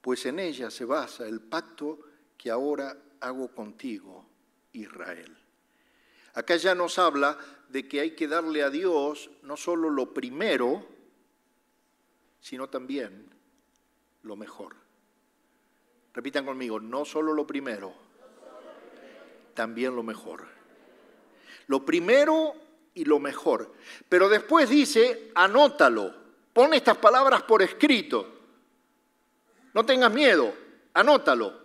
pues 0.00 0.24
en 0.24 0.38
ellas 0.38 0.72
se 0.72 0.86
basa 0.86 1.26
el 1.26 1.42
pacto 1.42 1.98
que 2.38 2.50
ahora 2.50 2.96
hago 3.20 3.54
contigo, 3.54 4.26
Israel. 4.72 5.36
Acá 6.32 6.56
ya 6.56 6.74
nos 6.74 6.98
habla 6.98 7.38
de 7.68 7.86
que 7.86 8.00
hay 8.00 8.12
que 8.12 8.26
darle 8.26 8.62
a 8.62 8.70
Dios 8.70 9.30
no 9.42 9.56
solo 9.58 9.90
lo 9.90 10.14
primero, 10.14 10.86
sino 12.40 12.70
también 12.70 13.28
lo 14.22 14.34
mejor. 14.34 14.76
Repitan 16.14 16.46
conmigo, 16.46 16.80
no 16.80 17.04
solo 17.04 17.34
lo 17.34 17.46
primero, 17.46 17.92
también 19.52 19.94
lo 19.94 20.02
mejor. 20.02 20.46
Lo 21.66 21.84
primero 21.84 22.63
y 22.94 23.04
lo 23.04 23.18
mejor. 23.18 23.72
Pero 24.08 24.28
después 24.28 24.68
dice, 24.68 25.30
anótalo, 25.34 26.14
pon 26.52 26.74
estas 26.74 26.96
palabras 26.98 27.42
por 27.42 27.62
escrito. 27.62 28.28
No 29.72 29.84
tengas 29.84 30.12
miedo, 30.12 30.54
anótalo. 30.94 31.64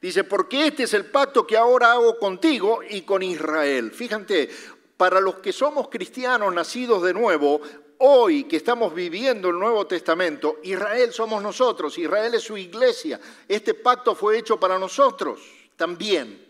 Dice, 0.00 0.24
porque 0.24 0.66
este 0.66 0.82
es 0.84 0.94
el 0.94 1.06
pacto 1.06 1.46
que 1.46 1.56
ahora 1.56 1.92
hago 1.92 2.18
contigo 2.18 2.80
y 2.88 3.02
con 3.02 3.22
Israel. 3.22 3.90
Fíjate, 3.90 4.50
para 4.96 5.20
los 5.20 5.36
que 5.36 5.52
somos 5.52 5.88
cristianos 5.88 6.52
nacidos 6.54 7.02
de 7.02 7.14
nuevo, 7.14 7.60
hoy 7.98 8.44
que 8.44 8.56
estamos 8.56 8.94
viviendo 8.94 9.48
el 9.48 9.58
Nuevo 9.58 9.86
Testamento, 9.86 10.58
Israel 10.62 11.12
somos 11.12 11.42
nosotros, 11.42 11.96
Israel 11.98 12.34
es 12.34 12.42
su 12.42 12.56
iglesia. 12.56 13.18
Este 13.48 13.74
pacto 13.74 14.14
fue 14.14 14.38
hecho 14.38 14.60
para 14.60 14.78
nosotros 14.78 15.40
también. 15.76 16.45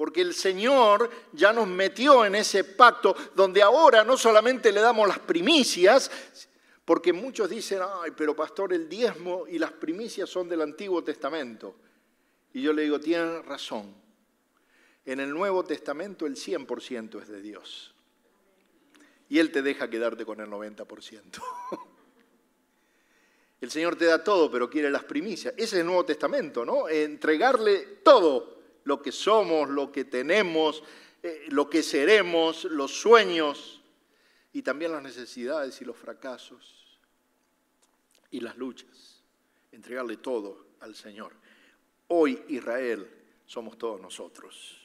Porque 0.00 0.22
el 0.22 0.32
Señor 0.32 1.10
ya 1.34 1.52
nos 1.52 1.68
metió 1.68 2.24
en 2.24 2.34
ese 2.34 2.64
pacto 2.64 3.14
donde 3.34 3.60
ahora 3.60 4.02
no 4.02 4.16
solamente 4.16 4.72
le 4.72 4.80
damos 4.80 5.06
las 5.06 5.18
primicias, 5.18 6.10
porque 6.86 7.12
muchos 7.12 7.50
dicen, 7.50 7.80
ay, 7.86 8.10
pero 8.16 8.34
pastor, 8.34 8.72
el 8.72 8.88
diezmo 8.88 9.46
y 9.46 9.58
las 9.58 9.72
primicias 9.72 10.30
son 10.30 10.48
del 10.48 10.62
Antiguo 10.62 11.04
Testamento. 11.04 11.76
Y 12.54 12.62
yo 12.62 12.72
le 12.72 12.84
digo, 12.84 12.98
tienen 12.98 13.42
razón. 13.42 13.94
En 15.04 15.20
el 15.20 15.28
Nuevo 15.28 15.64
Testamento 15.64 16.24
el 16.24 16.34
100% 16.34 17.20
es 17.20 17.28
de 17.28 17.42
Dios. 17.42 17.94
Y 19.28 19.38
Él 19.38 19.52
te 19.52 19.60
deja 19.60 19.90
quedarte 19.90 20.24
con 20.24 20.40
el 20.40 20.48
90%. 20.48 21.42
El 23.60 23.70
Señor 23.70 23.96
te 23.96 24.06
da 24.06 24.24
todo, 24.24 24.50
pero 24.50 24.70
quiere 24.70 24.90
las 24.90 25.04
primicias. 25.04 25.52
Ese 25.58 25.64
es 25.64 25.72
el 25.74 25.84
Nuevo 25.84 26.06
Testamento, 26.06 26.64
¿no? 26.64 26.88
Entregarle 26.88 27.80
todo, 28.02 28.59
lo 28.84 29.00
que 29.02 29.12
somos, 29.12 29.68
lo 29.68 29.90
que 29.92 30.04
tenemos, 30.04 30.82
eh, 31.22 31.46
lo 31.48 31.68
que 31.68 31.82
seremos, 31.82 32.64
los 32.64 32.92
sueños 32.92 33.82
y 34.52 34.62
también 34.62 34.92
las 34.92 35.02
necesidades 35.02 35.80
y 35.80 35.84
los 35.84 35.96
fracasos 35.96 36.98
y 38.30 38.40
las 38.40 38.56
luchas. 38.56 39.22
Entregarle 39.72 40.16
todo 40.16 40.66
al 40.80 40.94
Señor. 40.94 41.32
Hoy 42.08 42.42
Israel 42.48 43.08
somos 43.46 43.78
todos 43.78 44.00
nosotros. 44.00 44.76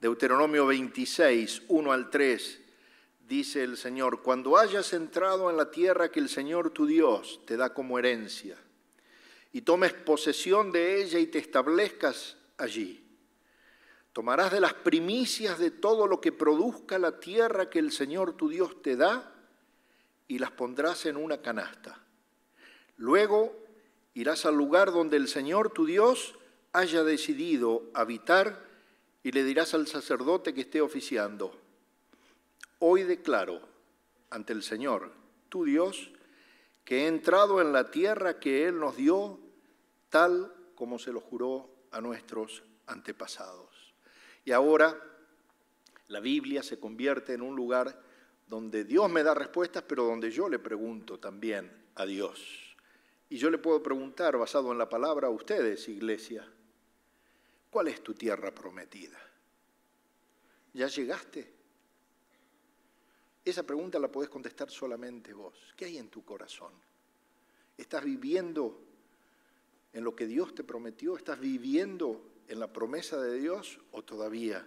Deuteronomio 0.00 0.66
26, 0.66 1.62
1 1.68 1.92
al 1.92 2.08
3, 2.10 2.60
dice 3.26 3.64
el 3.64 3.76
Señor, 3.76 4.22
cuando 4.22 4.56
hayas 4.56 4.92
entrado 4.92 5.50
en 5.50 5.56
la 5.56 5.70
tierra 5.70 6.10
que 6.10 6.20
el 6.20 6.28
Señor 6.28 6.70
tu 6.70 6.86
Dios 6.86 7.40
te 7.44 7.56
da 7.56 7.74
como 7.74 7.98
herencia, 7.98 8.56
y 9.52 9.62
tomes 9.62 9.92
posesión 9.92 10.70
de 10.70 11.02
ella 11.02 11.18
y 11.18 11.26
te 11.26 11.38
establezcas 11.38 12.36
allí, 12.58 13.04
tomarás 14.12 14.52
de 14.52 14.60
las 14.60 14.74
primicias 14.74 15.58
de 15.58 15.70
todo 15.70 16.06
lo 16.06 16.20
que 16.20 16.32
produzca 16.32 16.98
la 16.98 17.20
tierra 17.20 17.70
que 17.70 17.78
el 17.78 17.92
Señor 17.92 18.36
tu 18.36 18.48
Dios 18.48 18.82
te 18.82 18.96
da, 18.96 19.32
y 20.28 20.38
las 20.38 20.50
pondrás 20.50 21.06
en 21.06 21.16
una 21.16 21.40
canasta. 21.40 22.04
Luego 22.98 23.56
irás 24.14 24.44
al 24.44 24.56
lugar 24.56 24.92
donde 24.92 25.16
el 25.16 25.26
Señor 25.26 25.70
tu 25.70 25.86
Dios 25.86 26.34
haya 26.72 27.02
decidido 27.02 27.84
habitar 27.94 28.62
y 29.22 29.32
le 29.32 29.42
dirás 29.42 29.72
al 29.74 29.86
sacerdote 29.86 30.52
que 30.52 30.60
esté 30.60 30.80
oficiando, 30.80 31.58
hoy 32.78 33.04
declaro 33.04 33.60
ante 34.30 34.52
el 34.52 34.62
Señor 34.62 35.12
tu 35.48 35.64
Dios 35.64 36.12
que 36.84 37.04
he 37.04 37.06
entrado 37.06 37.60
en 37.60 37.72
la 37.72 37.90
tierra 37.90 38.38
que 38.38 38.66
Él 38.66 38.78
nos 38.78 38.96
dio 38.96 39.40
tal 40.10 40.54
como 40.74 40.98
se 40.98 41.12
lo 41.12 41.20
juró 41.20 41.70
a 41.92 42.00
nuestros 42.00 42.62
antepasados. 42.86 43.94
Y 44.44 44.52
ahora 44.52 44.98
la 46.08 46.20
Biblia 46.20 46.62
se 46.62 46.78
convierte 46.78 47.34
en 47.34 47.42
un 47.42 47.54
lugar 47.54 48.02
donde 48.46 48.84
Dios 48.84 49.10
me 49.10 49.22
da 49.22 49.34
respuestas, 49.34 49.84
pero 49.86 50.04
donde 50.04 50.30
yo 50.30 50.48
le 50.48 50.58
pregunto 50.58 51.18
también 51.18 51.70
a 51.94 52.06
Dios. 52.06 52.76
Y 53.28 53.36
yo 53.36 53.50
le 53.50 53.58
puedo 53.58 53.82
preguntar, 53.82 54.38
basado 54.38 54.72
en 54.72 54.78
la 54.78 54.88
palabra, 54.88 55.28
a 55.28 55.30
ustedes, 55.30 55.86
iglesia, 55.88 56.50
¿cuál 57.70 57.88
es 57.88 58.02
tu 58.02 58.14
tierra 58.14 58.54
prometida? 58.54 59.18
¿Ya 60.72 60.86
llegaste? 60.86 61.52
Esa 63.44 63.64
pregunta 63.64 63.98
la 63.98 64.10
podés 64.10 64.30
contestar 64.30 64.70
solamente 64.70 65.34
vos. 65.34 65.74
¿Qué 65.76 65.86
hay 65.86 65.98
en 65.98 66.08
tu 66.08 66.24
corazón? 66.24 66.72
¿Estás 67.76 68.04
viviendo 68.04 68.87
en 69.98 70.04
lo 70.04 70.14
que 70.14 70.26
Dios 70.26 70.54
te 70.54 70.64
prometió? 70.64 71.16
¿Estás 71.16 71.40
viviendo 71.40 72.22
en 72.46 72.60
la 72.60 72.72
promesa 72.72 73.20
de 73.20 73.38
Dios 73.38 73.78
o 73.90 74.02
todavía 74.02 74.66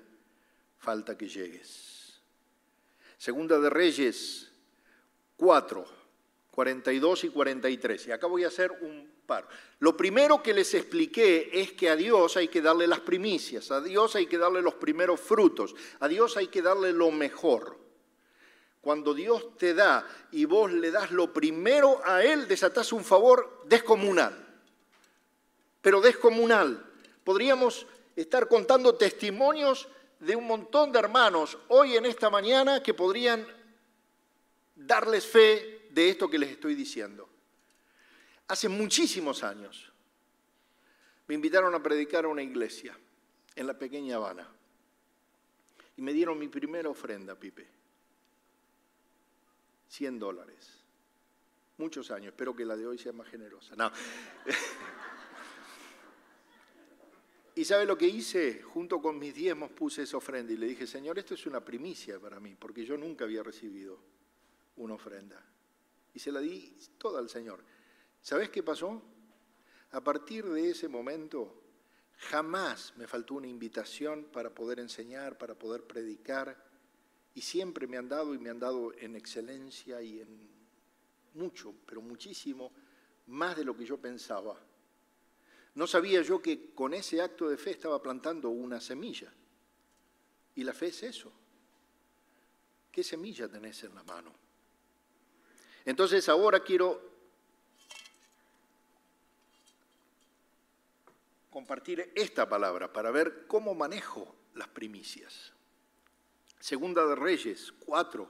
falta 0.78 1.18
que 1.18 1.30
llegues? 1.30 2.22
Segunda 3.18 3.58
de 3.60 3.70
Reyes 3.70 4.52
4 5.38 6.02
42 6.52 7.24
y 7.24 7.30
43. 7.30 8.08
Y 8.08 8.12
acá 8.12 8.28
voy 8.28 8.44
a 8.44 8.50
hacer 8.50 8.72
un 8.82 9.10
paro. 9.26 9.48
Lo 9.80 9.96
primero 9.96 10.44
que 10.44 10.54
les 10.54 10.74
expliqué 10.74 11.50
es 11.54 11.72
que 11.72 11.90
a 11.90 11.96
Dios 11.96 12.36
hay 12.36 12.50
que 12.50 12.62
darle 12.62 12.88
las 12.88 13.00
primicias, 13.00 13.72
a 13.72 13.80
Dios 13.80 14.18
hay 14.18 14.28
que 14.28 14.38
darle 14.38 14.62
los 14.62 14.76
primeros 14.76 15.22
frutos, 15.22 15.74
a 16.02 16.10
Dios 16.10 16.36
hay 16.36 16.48
que 16.48 16.62
darle 16.62 16.92
lo 16.92 17.10
mejor. 17.10 17.78
Cuando 18.82 19.14
Dios 19.14 19.58
te 19.58 19.74
da 19.74 20.06
y 20.32 20.44
vos 20.44 20.72
le 20.74 20.92
das 20.92 21.12
lo 21.12 21.32
primero 21.32 22.02
a 22.04 22.22
Él, 22.22 22.50
desatás 22.50 22.92
un 22.92 23.06
favor 23.06 23.64
descomunal. 23.66 24.51
Pero 25.82 26.02
descomunal. 26.02 26.86
Podríamos 27.24 27.86
estar 28.16 28.48
contando 28.48 28.96
testimonios 28.96 29.88
de 30.20 30.36
un 30.36 30.46
montón 30.46 30.92
de 30.92 31.00
hermanos 31.00 31.58
hoy 31.68 31.98
en 31.98 32.06
esta 32.06 32.30
mañana 32.30 32.82
que 32.82 32.94
podrían 32.94 33.46
darles 34.76 35.26
fe 35.26 35.88
de 35.92 36.10
esto 36.10 36.30
que 36.30 36.40
les 36.40 36.52
estoy 36.52 36.76
diciendo. 36.76 37.28
Hace 38.48 38.70
muchísimos 38.70 39.44
años 39.44 39.92
me 41.28 41.36
invitaron 41.36 41.74
a 41.74 41.82
predicar 41.82 42.26
a 42.26 42.28
una 42.28 42.44
iglesia 42.44 42.98
en 43.56 43.68
la 43.68 43.78
pequeña 43.78 44.18
Habana. 44.18 44.48
Y 45.98 46.02
me 46.02 46.14
dieron 46.14 46.38
mi 46.38 46.48
primera 46.48 46.90
ofrenda, 46.90 47.36
Pipe. 47.36 47.68
100 49.88 50.20
dólares. 50.20 50.84
Muchos 51.78 52.12
años, 52.12 52.28
espero 52.28 52.56
que 52.56 52.66
la 52.66 52.76
de 52.76 52.88
hoy 52.88 52.98
sea 52.98 53.12
más 53.12 53.28
generosa. 53.28 53.76
No. 53.76 53.92
y 57.62 57.64
¿sabe 57.64 57.86
lo 57.86 57.96
que 57.96 58.08
hice? 58.08 58.64
Junto 58.64 59.00
con 59.00 59.20
mis 59.20 59.36
diezmos 59.36 59.70
puse 59.70 60.02
esa 60.02 60.18
ofrenda 60.18 60.52
y 60.52 60.58
le 60.58 60.66
dije, 60.66 60.88
Señor, 60.88 61.20
esto 61.20 61.36
es 61.36 61.46
una 61.46 61.64
primicia 61.64 62.20
para 62.20 62.40
mí, 62.40 62.56
porque 62.56 62.84
yo 62.84 62.98
nunca 62.98 63.26
había 63.26 63.44
recibido 63.44 64.00
una 64.78 64.96
ofrenda. 64.96 65.40
Y 66.12 66.18
se 66.18 66.32
la 66.32 66.40
di 66.40 66.76
toda 66.98 67.20
al 67.20 67.30
Señor. 67.30 67.64
¿Sabes 68.20 68.50
qué 68.50 68.64
pasó? 68.64 69.00
A 69.92 70.04
partir 70.04 70.44
de 70.50 70.72
ese 70.72 70.88
momento, 70.88 71.62
jamás 72.18 72.98
me 72.98 73.06
faltó 73.06 73.36
una 73.36 73.48
invitación 73.48 74.24
para 74.34 74.50
poder 74.50 74.80
enseñar, 74.80 75.38
para 75.38 75.54
poder 75.54 75.84
predicar, 75.84 76.58
y 77.36 77.42
siempre 77.42 77.86
me 77.86 77.98
han 77.98 78.10
dado 78.10 78.34
y 78.34 78.40
me 78.40 78.50
han 78.50 78.60
dado 78.60 78.92
en 78.98 79.16
excelencia 79.16 80.02
y 80.02 80.20
en 80.20 80.50
mucho, 81.36 81.76
pero 81.86 82.02
muchísimo, 82.02 82.72
más 83.28 83.56
de 83.56 83.66
lo 83.66 83.78
que 83.78 83.86
yo 83.86 84.00
pensaba. 84.00 84.60
No 85.76 85.88
sabía 85.88 86.22
yo 86.22 86.42
que 86.42 86.74
con 86.74 86.94
ese 86.94 87.22
acto 87.22 87.50
de 87.50 87.58
fe 87.58 87.72
estaba 87.72 88.02
plantando 88.02 88.50
una 88.50 88.82
semilla. 88.82 89.32
Y 90.56 90.64
la 90.64 90.74
fe 90.74 90.88
es 90.88 91.04
eso. 91.04 91.32
¿Qué 92.92 93.04
semilla 93.04 93.48
tenés 93.48 93.84
en 93.84 93.96
la 93.96 94.04
mano? 94.04 94.34
Entonces 95.86 96.28
ahora 96.28 96.62
quiero 96.62 97.10
compartir 101.50 102.12
esta 102.16 102.48
palabra 102.48 102.92
para 102.92 103.12
ver 103.12 103.46
cómo 103.48 103.74
manejo 103.74 104.36
las 104.56 104.68
primicias. 104.68 105.54
Segunda 106.60 107.06
de 107.06 107.16
Reyes 107.16 107.74
4, 107.86 108.30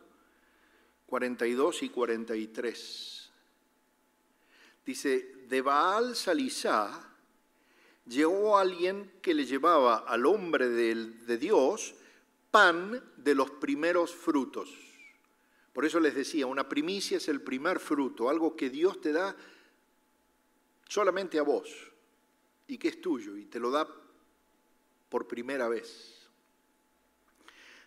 42 1.08 1.84
y 1.84 1.90
43. 1.90 3.32
Dice, 4.86 5.20
de 5.48 5.62
Baal 5.62 6.16
Salisá 6.16 7.11
llegó 8.06 8.58
alguien 8.58 9.12
que 9.22 9.34
le 9.34 9.46
llevaba 9.46 9.98
al 10.00 10.26
hombre 10.26 10.70
de, 10.70 10.96
de 10.96 11.38
Dios 11.38 11.96
pan 12.52 13.02
de 13.18 13.34
los 13.34 13.50
primeros 13.52 14.14
frutos. 14.14 14.70
Por 15.74 15.86
eso 15.86 16.00
les 16.00 16.14
decía, 16.14 16.48
una 16.48 16.68
primicia 16.68 17.18
es 17.18 17.30
el 17.30 17.42
primer 17.42 17.80
fruto, 17.80 18.30
algo 18.30 18.56
que 18.56 18.70
Dios 18.70 19.00
te 19.00 19.14
da 19.14 19.36
solamente 20.88 21.40
a 21.40 21.44
vos 21.44 21.70
y 22.68 22.78
que 22.78 22.90
es 22.90 23.02
tuyo 23.02 23.38
y 23.38 23.46
te 23.46 23.60
lo 23.60 23.72
da 23.72 23.88
por 25.10 25.28
primera 25.28 25.70
vez. 25.70 26.28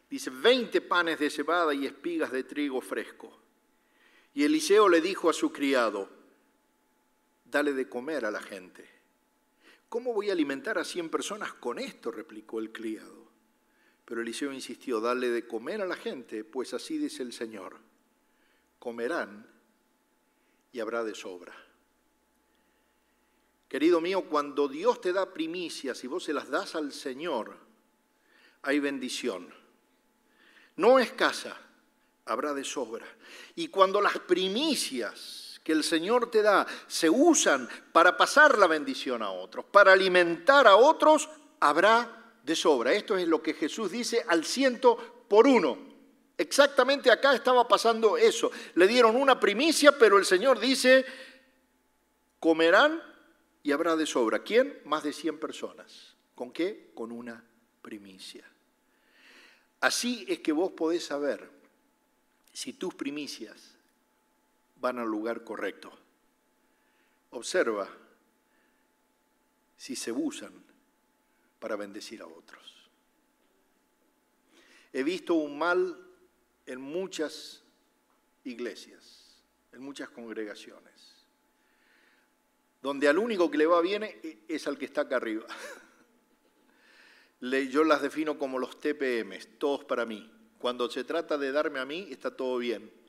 Dice, 0.09 0.31
20 0.31 0.81
panes 0.83 1.19
de 1.19 1.29
cebada 1.29 1.75
y 1.75 1.87
espigas 1.87 2.31
de 2.33 2.45
trigo 2.45 2.81
fresco. 2.81 3.37
Y 4.33 4.45
Eliseo 4.45 4.89
le 4.89 5.01
dijo 5.01 5.29
a 5.29 5.33
su 5.33 5.53
criado, 5.53 6.09
dale 7.45 7.73
de 7.73 7.89
comer 7.89 8.25
a 8.25 8.31
la 8.31 8.41
gente. 8.41 8.94
¿Cómo 9.95 10.13
voy 10.13 10.29
a 10.29 10.33
alimentar 10.33 10.77
a 10.77 10.83
100 10.83 11.09
personas 11.09 11.53
con 11.53 11.79
esto? 11.79 12.11
replicó 12.11 12.59
el 12.59 12.73
criado. 12.73 13.29
Pero 14.05 14.23
Eliseo 14.23 14.53
insistió, 14.53 15.01
dale 15.01 15.29
de 15.29 15.47
comer 15.47 15.83
a 15.83 15.87
la 15.87 15.95
gente, 15.95 16.43
pues 16.43 16.75
así 16.75 16.99
dice 16.99 17.23
el 17.23 17.33
Señor, 17.33 17.77
comerán 18.81 19.47
y 20.73 20.81
habrá 20.81 21.05
de 21.05 21.15
sobra. 21.15 21.55
Querido 23.69 24.01
mío, 24.01 24.23
cuando 24.29 24.67
Dios 24.67 25.01
te 25.01 25.13
da 25.13 25.33
primicias 25.33 26.03
y 26.03 26.09
vos 26.09 26.25
se 26.25 26.33
las 26.33 26.49
das 26.49 26.75
al 26.75 26.93
Señor, 26.93 27.57
hay 28.63 28.81
bendición. 28.81 29.55
No 30.75 30.99
escasa, 30.99 31.57
habrá 32.25 32.53
de 32.53 32.65
sobra. 32.65 33.07
Y 33.55 33.69
cuando 33.69 34.01
las 34.01 34.19
primicias 34.19 35.44
que 35.65 35.73
el 35.73 35.83
Señor 35.83 36.31
te 36.31 36.43
da 36.43 36.67
se 36.87 37.09
usan 37.09 37.69
para 37.91 38.17
pasar 38.17 38.59
la 38.59 38.67
bendición 38.67 39.23
a 39.23 39.31
otros, 39.31 39.65
para 39.65 39.93
alimentar 39.93 40.67
a 40.67 40.77
otros, 40.77 41.29
habrá 41.59 42.37
de 42.45 42.55
sobra. 42.55 42.93
Esto 42.93 43.17
es 43.17 43.27
lo 43.27 43.43
que 43.43 43.55
Jesús 43.55 43.91
dice 43.91 44.25
al 44.29 44.45
ciento 44.45 45.25
por 45.27 45.47
uno. 45.47 45.79
Exactamente 46.37 47.11
acá 47.11 47.35
estaba 47.35 47.67
pasando 47.67 48.19
eso. 48.19 48.51
Le 48.75 48.87
dieron 48.87 49.17
una 49.17 49.41
primicia, 49.41 49.99
pero 49.99 50.19
el 50.19 50.27
Señor 50.27 50.61
dice, 50.61 51.07
comerán 52.39 53.03
y 53.63 53.73
habrá 53.73 53.97
de 53.97 54.05
sobra. 54.05 54.43
¿Quién? 54.43 54.81
Más 54.85 55.03
de 55.03 55.15
100 55.15 55.39
personas. 55.41 56.15
¿Con 56.35 56.53
qué? 56.53 56.91
Con 56.95 57.11
una 57.11 57.43
primicia. 57.81 58.45
Así 59.81 60.27
es 60.29 60.41
que 60.41 60.53
vos 60.53 60.73
podés 60.73 61.05
saber 61.05 61.49
si 62.53 62.75
tus 62.75 62.95
primicias 62.95 63.74
van 64.85 64.99
al 64.99 65.09
lugar 65.09 65.45
correcto. 65.45 65.91
Observa 67.31 67.89
si 69.79 69.97
se 69.97 70.13
usan 70.13 70.53
para 71.59 71.75
bendecir 71.75 72.21
a 72.21 72.27
otros. 72.27 72.91
He 74.93 75.03
visto 75.03 75.37
un 75.37 75.57
mal 75.59 75.99
en 76.67 76.83
muchas 76.83 77.63
iglesias, 78.45 79.43
en 79.73 79.81
muchas 79.81 80.11
congregaciones, 80.11 81.25
donde 82.83 83.09
al 83.09 83.17
único 83.17 83.51
que 83.51 83.57
le 83.57 83.67
va 83.67 83.81
bien 83.81 84.05
es 84.47 84.67
al 84.67 84.77
que 84.77 84.85
está 84.85 85.01
acá 85.03 85.17
arriba. 85.17 85.47
Yo 87.71 87.85
las 87.85 88.03
defino 88.03 88.37
como 88.37 88.59
los 88.59 88.79
TPMs, 88.79 89.59
todos 89.59 89.83
para 89.87 90.05
mí. 90.05 90.31
Cuando 90.59 90.91
se 90.91 91.05
trata 91.05 91.39
de 91.39 91.53
darme 91.53 91.81
a 91.81 91.87
mí, 91.87 92.07
está 92.11 92.37
todo 92.37 92.59
bien. 92.59 93.04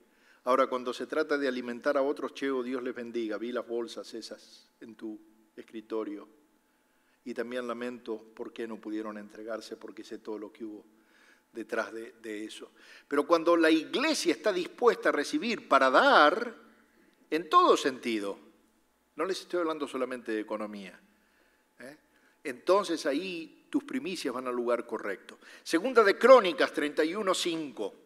Ahora, 0.45 0.67
cuando 0.67 0.93
se 0.93 1.07
trata 1.07 1.39
de 1.39 1.47
alimentar 1.47 1.97
a 1.97 2.03
otros, 2.03 2.35
cheo, 2.35 2.61
Dios 2.61 2.81
les 2.83 2.93
bendiga. 2.93 3.37
Vi 3.37 3.51
las 3.51 3.67
bolsas 3.67 4.13
esas 4.13 4.69
en 4.79 4.95
tu 4.95 5.19
escritorio 5.55 6.27
y 7.23 7.33
también 7.33 7.67
lamento 7.67 8.23
por 8.35 8.53
qué 8.53 8.67
no 8.67 8.79
pudieron 8.79 9.17
entregarse, 9.17 9.75
porque 9.75 10.03
sé 10.03 10.19
todo 10.19 10.37
lo 10.37 10.53
que 10.53 10.63
hubo 10.63 10.85
detrás 11.51 11.91
de, 11.91 12.45
eso. 12.45 12.71
Pero 13.07 13.25
cuando 13.25 13.57
la 13.57 13.71
iglesia 13.71 14.33
está 14.33 14.53
dispuesta 14.53 15.09
a 15.09 15.11
recibir 15.11 15.67
para 15.67 15.89
dar, 15.89 16.55
en 17.31 17.49
todo 17.49 17.75
sentido, 17.75 18.37
no 19.15 19.25
les 19.25 19.41
estoy 19.41 19.61
hablando 19.61 19.87
solamente 19.87 20.31
de 20.31 20.41
economía, 20.41 20.99
¿eh? 21.79 21.97
entonces 22.43 23.07
ahí 23.07 23.65
tus 23.71 23.83
primicias 23.83 24.31
van 24.31 24.45
al 24.45 24.55
lugar 24.55 24.85
correcto. 24.85 25.39
Segunda 25.63 26.03
de 26.03 26.19
Crónicas 26.19 26.71
31.5 26.71 28.04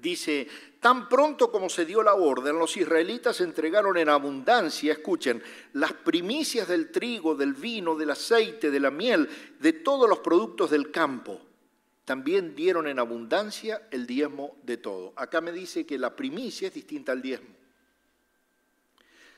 Dice, 0.00 0.48
tan 0.80 1.08
pronto 1.08 1.52
como 1.52 1.68
se 1.68 1.84
dio 1.84 2.02
la 2.02 2.14
orden, 2.14 2.58
los 2.58 2.76
israelitas 2.76 3.40
entregaron 3.42 3.98
en 3.98 4.08
abundancia, 4.08 4.92
escuchen, 4.92 5.42
las 5.74 5.92
primicias 5.92 6.66
del 6.68 6.90
trigo, 6.90 7.34
del 7.34 7.52
vino, 7.52 7.94
del 7.94 8.10
aceite, 8.10 8.70
de 8.70 8.80
la 8.80 8.90
miel, 8.90 9.28
de 9.60 9.74
todos 9.74 10.08
los 10.08 10.20
productos 10.20 10.70
del 10.70 10.90
campo. 10.90 11.40
También 12.06 12.54
dieron 12.54 12.88
en 12.88 12.98
abundancia 12.98 13.86
el 13.90 14.06
diezmo 14.06 14.56
de 14.62 14.78
todo. 14.78 15.12
Acá 15.14 15.40
me 15.42 15.52
dice 15.52 15.84
que 15.84 15.98
la 15.98 16.16
primicia 16.16 16.68
es 16.68 16.74
distinta 16.74 17.12
al 17.12 17.20
diezmo. 17.20 17.54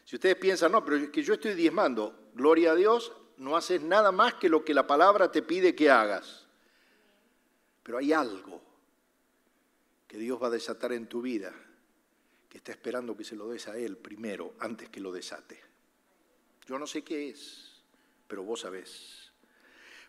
Si 0.04 0.16
ustedes 0.16 0.36
piensan, 0.36 0.70
no, 0.70 0.84
pero 0.84 0.98
es 0.98 1.10
que 1.10 1.22
yo 1.22 1.34
estoy 1.34 1.54
diezmando, 1.54 2.30
gloria 2.34 2.72
a 2.72 2.74
Dios, 2.76 3.12
no 3.38 3.56
haces 3.56 3.82
nada 3.82 4.12
más 4.12 4.34
que 4.34 4.48
lo 4.48 4.64
que 4.64 4.72
la 4.72 4.86
palabra 4.86 5.32
te 5.32 5.42
pide 5.42 5.74
que 5.74 5.90
hagas. 5.90 6.46
Pero 7.82 7.98
hay 7.98 8.12
algo 8.12 8.73
que 10.14 10.20
Dios 10.20 10.40
va 10.40 10.46
a 10.46 10.50
desatar 10.50 10.92
en 10.92 11.08
tu 11.08 11.20
vida, 11.22 11.52
que 12.48 12.58
está 12.58 12.70
esperando 12.70 13.16
que 13.16 13.24
se 13.24 13.34
lo 13.34 13.48
des 13.48 13.66
a 13.66 13.76
Él 13.76 13.96
primero, 13.96 14.54
antes 14.60 14.88
que 14.88 15.00
lo 15.00 15.10
desate. 15.10 15.60
Yo 16.68 16.78
no 16.78 16.86
sé 16.86 17.02
qué 17.02 17.30
es, 17.30 17.82
pero 18.28 18.44
vos 18.44 18.60
sabés. 18.60 19.32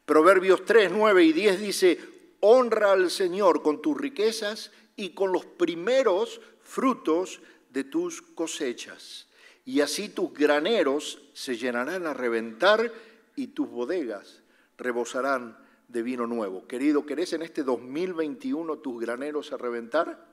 Proverbios 0.06 0.64
3, 0.64 0.92
9 0.92 1.24
y 1.24 1.34
10 1.34 1.60
dice, 1.60 2.00
honra 2.42 2.92
al 2.92 3.10
Señor 3.10 3.64
con 3.64 3.82
tus 3.82 3.98
riquezas 4.00 4.72
y 4.96 5.16
con 5.16 5.32
los 5.32 5.48
primeros 5.48 6.40
frutos 6.62 7.42
de 7.72 7.86
tus 7.86 8.22
cosechas. 8.22 9.28
Y 9.66 9.82
así 9.82 10.10
tus 10.10 10.32
graneros 10.32 11.20
se 11.34 11.58
llenarán 11.58 12.06
a 12.06 12.14
reventar 12.14 12.94
y 13.36 13.48
tus 13.48 13.68
bodegas 13.68 14.44
rebosarán 14.78 15.58
de 15.88 16.02
vino 16.02 16.28
nuevo. 16.28 16.68
Querido, 16.68 17.06
¿querés 17.06 17.34
en 17.34 17.42
este 17.42 17.64
2021 17.64 18.78
tus 18.80 19.02
graneros 19.02 19.52
a 19.52 19.58
reventar? 19.58 20.28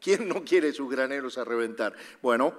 ¿Quién 0.00 0.28
no 0.28 0.44
quiere 0.44 0.72
sus 0.72 0.90
graneros 0.90 1.38
a 1.38 1.44
reventar? 1.44 1.94
Bueno, 2.22 2.54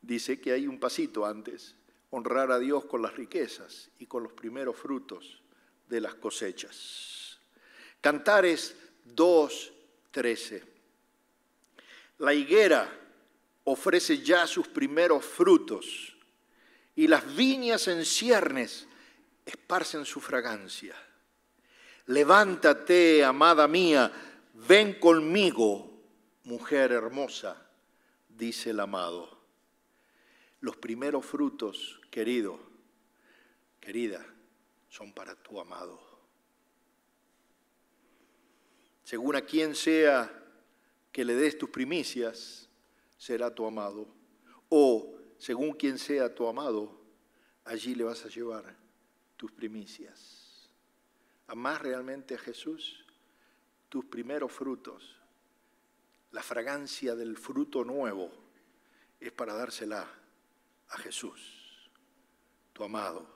dice 0.00 0.40
que 0.40 0.52
hay 0.52 0.66
un 0.66 0.80
pasito 0.80 1.26
antes, 1.26 1.76
honrar 2.10 2.50
a 2.50 2.58
Dios 2.58 2.86
con 2.86 3.02
las 3.02 3.14
riquezas 3.14 3.90
y 3.98 4.06
con 4.06 4.22
los 4.22 4.32
primeros 4.32 4.76
frutos 4.76 5.42
de 5.88 6.00
las 6.00 6.14
cosechas. 6.14 7.38
Cantares 8.00 8.74
2.13. 9.14 10.62
La 12.18 12.34
higuera 12.34 12.88
ofrece 13.64 14.18
ya 14.18 14.46
sus 14.46 14.68
primeros 14.68 15.24
frutos 15.24 16.16
y 16.94 17.06
las 17.06 17.34
viñas 17.36 17.88
en 17.88 18.04
ciernes 18.04 18.86
esparcen 19.44 20.04
su 20.04 20.20
fragancia. 20.20 20.94
Levántate, 22.06 23.24
amada 23.24 23.68
mía, 23.68 24.12
ven 24.54 24.98
conmigo, 24.98 26.02
mujer 26.44 26.92
hermosa, 26.92 27.70
dice 28.28 28.70
el 28.70 28.80
amado. 28.80 29.38
Los 30.60 30.76
primeros 30.76 31.24
frutos, 31.24 32.00
querido, 32.10 32.58
querida, 33.80 34.24
son 34.88 35.12
para 35.12 35.34
tu 35.36 35.60
amado. 35.60 36.00
Según 39.04 39.36
a 39.36 39.42
quien 39.42 39.74
sea 39.74 40.42
que 41.12 41.24
le 41.24 41.34
des 41.34 41.58
tus 41.58 41.70
primicias, 41.70 42.68
será 43.16 43.54
tu 43.54 43.66
amado. 43.66 44.08
O 44.68 45.14
según 45.38 45.72
quien 45.72 45.98
sea 45.98 46.34
tu 46.34 46.46
amado, 46.46 47.00
allí 47.64 47.94
le 47.94 48.04
vas 48.04 48.24
a 48.24 48.28
llevar 48.28 48.76
tus 49.36 49.52
primicias. 49.52 50.41
¿Amás 51.52 51.82
realmente 51.82 52.34
a 52.34 52.38
Jesús? 52.38 53.04
Tus 53.90 54.06
primeros 54.06 54.50
frutos, 54.50 55.14
la 56.30 56.42
fragancia 56.42 57.14
del 57.14 57.36
fruto 57.36 57.84
nuevo, 57.84 58.32
es 59.20 59.32
para 59.32 59.52
dársela 59.52 60.08
a 60.88 60.96
Jesús, 60.96 61.90
tu 62.72 62.82
amado. 62.82 63.26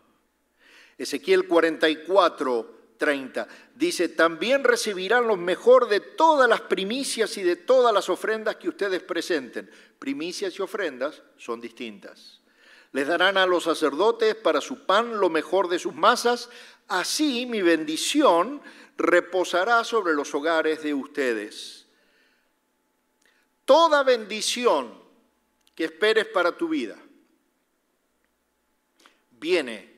Ezequiel 0.96 1.46
44, 1.46 2.94
30. 2.96 3.48
Dice, 3.74 4.08
también 4.08 4.64
recibirán 4.64 5.26
lo 5.26 5.36
mejor 5.36 5.86
de 5.86 6.00
todas 6.00 6.48
las 6.48 6.62
primicias 6.62 7.36
y 7.36 7.42
de 7.42 7.56
todas 7.56 7.92
las 7.92 8.08
ofrendas 8.08 8.56
que 8.56 8.70
ustedes 8.70 9.02
presenten. 9.02 9.70
Primicias 9.98 10.58
y 10.58 10.62
ofrendas 10.62 11.22
son 11.36 11.60
distintas. 11.60 12.40
Les 12.92 13.06
darán 13.06 13.36
a 13.36 13.44
los 13.44 13.64
sacerdotes 13.64 14.34
para 14.36 14.62
su 14.62 14.86
pan 14.86 15.20
lo 15.20 15.28
mejor 15.28 15.68
de 15.68 15.78
sus 15.78 15.94
masas. 15.94 16.48
Así 16.88 17.46
mi 17.46 17.62
bendición 17.62 18.62
reposará 18.96 19.84
sobre 19.84 20.14
los 20.14 20.34
hogares 20.34 20.82
de 20.82 20.94
ustedes. 20.94 21.86
Toda 23.64 24.02
bendición 24.04 24.94
que 25.74 25.84
esperes 25.84 26.26
para 26.26 26.56
tu 26.56 26.68
vida 26.68 26.96
viene 29.32 29.94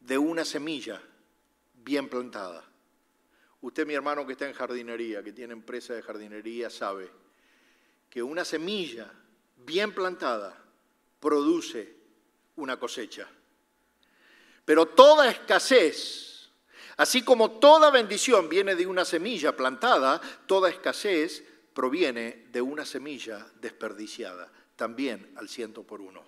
de 0.00 0.18
una 0.18 0.44
semilla 0.44 1.02
bien 1.74 2.08
plantada. 2.08 2.64
Usted, 3.62 3.86
mi 3.86 3.94
hermano 3.94 4.26
que 4.26 4.32
está 4.32 4.46
en 4.46 4.52
jardinería, 4.52 5.22
que 5.22 5.32
tiene 5.32 5.54
empresa 5.54 5.94
de 5.94 6.02
jardinería, 6.02 6.70
sabe 6.70 7.10
que 8.08 8.22
una 8.22 8.44
semilla 8.44 9.10
bien 9.56 9.92
plantada 9.92 10.62
produce 11.18 11.96
una 12.56 12.78
cosecha. 12.78 13.28
Pero 14.64 14.86
toda 14.86 15.28
escasez, 15.28 16.25
así 16.96 17.22
como 17.22 17.52
toda 17.52 17.90
bendición 17.90 18.48
viene 18.48 18.74
de 18.74 18.86
una 18.86 19.04
semilla 19.04 19.56
plantada, 19.56 20.20
toda 20.46 20.70
escasez 20.70 21.44
proviene 21.74 22.46
de 22.50 22.62
una 22.62 22.84
semilla 22.84 23.46
desperdiciada, 23.60 24.50
también 24.76 25.32
al 25.36 25.48
ciento 25.48 25.82
por 25.82 26.00
uno. 26.00 26.24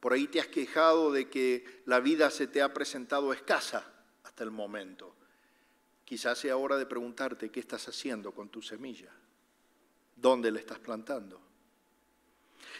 Por 0.00 0.12
ahí 0.12 0.28
te 0.28 0.40
has 0.40 0.46
quejado 0.46 1.10
de 1.10 1.28
que 1.28 1.82
la 1.86 2.00
vida 2.00 2.30
se 2.30 2.46
te 2.46 2.62
ha 2.62 2.72
presentado 2.72 3.32
escasa 3.32 3.94
el 4.44 4.50
momento. 4.50 5.14
Quizás 6.04 6.38
sea 6.38 6.56
hora 6.56 6.76
de 6.76 6.86
preguntarte 6.86 7.50
qué 7.50 7.60
estás 7.60 7.88
haciendo 7.88 8.32
con 8.32 8.48
tu 8.48 8.62
semilla, 8.62 9.12
dónde 10.16 10.50
la 10.50 10.58
estás 10.58 10.78
plantando. 10.78 11.40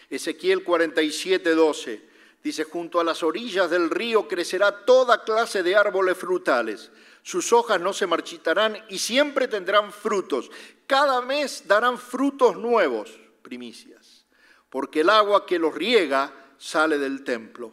Ezequiel 0.09 0.65
47, 0.65 1.55
12 1.55 2.08
dice, 2.43 2.65
junto 2.65 3.01
a 3.01 3.05
las 3.05 3.23
orillas 3.23 3.71
del 3.71 3.91
río 3.91 4.29
crecerá 4.29 4.85
toda 4.85 5.25
clase 5.25 5.63
de 5.63 5.77
árboles 5.77 6.17
frutales. 6.17 6.91
Sus 7.23 7.53
hojas 7.53 7.81
no 7.81 7.93
se 7.93 8.07
marchitarán 8.07 8.79
y 8.89 8.99
siempre 8.99 9.49
tendrán 9.49 9.93
frutos. 9.93 10.51
Cada 10.87 11.21
mes 11.21 11.65
darán 11.67 11.99
frutos 11.99 12.57
nuevos, 12.57 13.19
primicias, 13.43 14.25
porque 14.71 15.01
el 15.01 15.11
agua 15.11 15.45
que 15.45 15.59
los 15.59 15.75
riega 15.75 16.33
sale 16.59 16.99
del 16.99 17.25
templo 17.25 17.73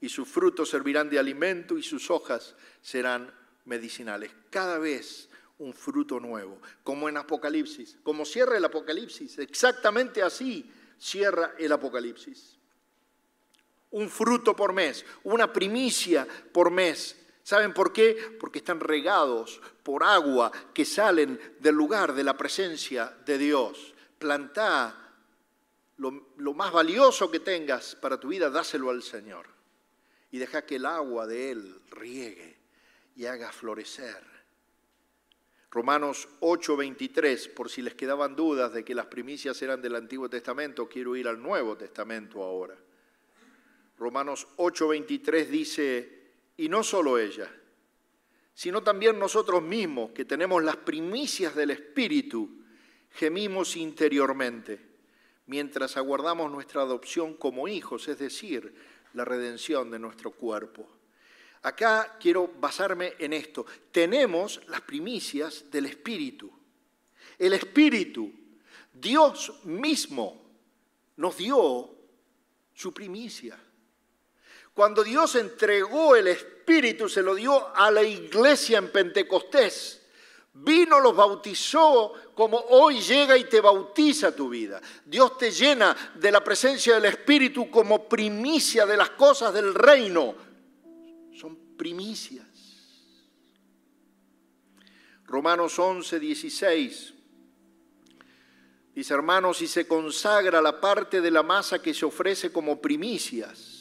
y 0.00 0.08
sus 0.08 0.28
frutos 0.28 0.68
servirán 0.68 1.08
de 1.08 1.18
alimento 1.18 1.78
y 1.78 1.82
sus 1.82 2.10
hojas 2.10 2.54
serán 2.82 3.32
medicinales. 3.64 4.30
Cada 4.50 4.78
vez 4.78 5.30
un 5.58 5.72
fruto 5.72 6.20
nuevo, 6.20 6.60
como 6.82 7.08
en 7.08 7.16
Apocalipsis, 7.16 7.96
como 8.02 8.24
cierra 8.24 8.56
el 8.56 8.64
Apocalipsis, 8.64 9.38
exactamente 9.38 10.22
así 10.22 10.70
cierra 10.98 11.54
el 11.58 11.72
Apocalipsis. 11.72 12.58
Un 13.94 14.08
fruto 14.10 14.54
por 14.56 14.72
mes, 14.72 15.04
una 15.24 15.52
primicia 15.52 16.26
por 16.52 16.70
mes. 16.70 17.16
¿Saben 17.42 17.72
por 17.72 17.92
qué? 17.92 18.36
Porque 18.40 18.58
están 18.58 18.80
regados 18.80 19.60
por 19.82 20.02
agua 20.02 20.50
que 20.72 20.84
salen 20.84 21.38
del 21.60 21.74
lugar 21.74 22.14
de 22.14 22.24
la 22.24 22.36
presencia 22.36 23.16
de 23.24 23.38
Dios. 23.38 23.94
Plantá 24.18 25.12
lo, 25.98 26.28
lo 26.38 26.54
más 26.54 26.72
valioso 26.72 27.30
que 27.30 27.40
tengas 27.40 27.94
para 27.94 28.18
tu 28.18 28.28
vida, 28.28 28.50
dáselo 28.50 28.90
al 28.90 29.02
Señor 29.02 29.46
y 30.34 30.38
deja 30.38 30.66
que 30.66 30.76
el 30.76 30.86
agua 30.86 31.28
de 31.28 31.52
Él 31.52 31.80
riegue 31.90 32.56
y 33.14 33.26
haga 33.26 33.52
florecer. 33.52 34.20
Romanos 35.70 36.28
8:23, 36.40 37.54
por 37.54 37.70
si 37.70 37.82
les 37.82 37.94
quedaban 37.94 38.34
dudas 38.34 38.72
de 38.72 38.84
que 38.84 38.96
las 38.96 39.06
primicias 39.06 39.62
eran 39.62 39.80
del 39.80 39.94
Antiguo 39.94 40.28
Testamento, 40.28 40.88
quiero 40.88 41.14
ir 41.14 41.28
al 41.28 41.40
Nuevo 41.40 41.76
Testamento 41.76 42.42
ahora. 42.42 42.76
Romanos 43.98 44.46
8:23 44.56 45.46
dice, 45.48 46.22
y 46.56 46.68
no 46.68 46.82
solo 46.82 47.18
ella, 47.18 47.50
sino 48.54 48.82
también 48.82 49.18
nosotros 49.18 49.62
mismos, 49.62 50.12
que 50.12 50.24
tenemos 50.24 50.62
las 50.62 50.76
primicias 50.76 51.54
del 51.54 51.70
Espíritu, 51.70 52.48
gemimos 53.10 53.76
interiormente, 53.76 54.80
mientras 55.46 55.96
aguardamos 55.96 56.50
nuestra 56.50 56.82
adopción 56.82 57.34
como 57.34 57.68
hijos, 57.68 58.08
es 58.08 58.18
decir, 58.18 58.74
la 59.14 59.24
redención 59.24 59.90
de 59.90 59.98
nuestro 59.98 60.30
cuerpo. 60.30 60.88
Acá 61.62 62.18
quiero 62.20 62.48
basarme 62.60 63.14
en 63.18 63.32
esto. 63.32 63.64
Tenemos 63.90 64.60
las 64.68 64.82
primicias 64.82 65.70
del 65.70 65.86
Espíritu. 65.86 66.52
El 67.38 67.54
Espíritu, 67.54 68.30
Dios 68.92 69.64
mismo, 69.64 70.44
nos 71.16 71.36
dio 71.38 71.90
su 72.74 72.92
primicia. 72.92 73.58
Cuando 74.74 75.04
Dios 75.04 75.36
entregó 75.36 76.16
el 76.16 76.26
Espíritu, 76.26 77.08
se 77.08 77.22
lo 77.22 77.36
dio 77.36 77.74
a 77.76 77.92
la 77.92 78.02
iglesia 78.02 78.78
en 78.78 78.90
Pentecostés. 78.90 80.02
Vino, 80.52 80.98
los 80.98 81.14
bautizó 81.14 82.12
como 82.34 82.58
hoy 82.58 83.00
llega 83.00 83.36
y 83.36 83.44
te 83.44 83.60
bautiza 83.60 84.34
tu 84.34 84.48
vida. 84.48 84.80
Dios 85.04 85.38
te 85.38 85.52
llena 85.52 85.96
de 86.16 86.30
la 86.32 86.42
presencia 86.42 86.94
del 86.94 87.04
Espíritu 87.04 87.70
como 87.70 88.08
primicia 88.08 88.84
de 88.84 88.96
las 88.96 89.10
cosas 89.10 89.54
del 89.54 89.74
reino. 89.74 90.34
Son 91.32 91.76
primicias. 91.76 92.46
Romanos 95.26 95.78
11, 95.78 96.18
16. 96.18 97.14
Dice, 98.94 99.14
hermanos, 99.14 99.58
si 99.58 99.66
se 99.66 99.86
consagra 99.86 100.60
la 100.60 100.80
parte 100.80 101.20
de 101.20 101.30
la 101.30 101.42
masa 101.42 101.80
que 101.80 101.94
se 101.94 102.04
ofrece 102.04 102.52
como 102.52 102.80
primicias, 102.80 103.73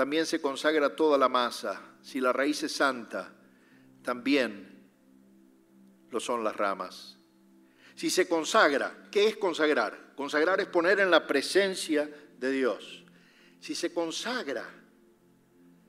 también 0.00 0.24
se 0.24 0.40
consagra 0.40 0.96
toda 0.96 1.18
la 1.18 1.28
masa. 1.28 1.78
Si 2.00 2.22
la 2.22 2.32
raíz 2.32 2.62
es 2.62 2.72
santa, 2.72 3.34
también 4.02 4.88
lo 6.10 6.18
son 6.18 6.42
las 6.42 6.56
ramas. 6.56 7.18
Si 7.96 8.08
se 8.08 8.26
consagra, 8.26 9.08
¿qué 9.12 9.28
es 9.28 9.36
consagrar? 9.36 10.14
Consagrar 10.16 10.58
es 10.58 10.68
poner 10.68 11.00
en 11.00 11.10
la 11.10 11.26
presencia 11.26 12.08
de 12.38 12.50
Dios. 12.50 13.04
Si 13.60 13.74
se 13.74 13.92
consagra 13.92 14.64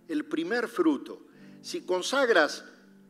el 0.09 0.25
primer 0.25 0.67
fruto, 0.67 1.27
si 1.61 1.85
consagras 1.85 2.65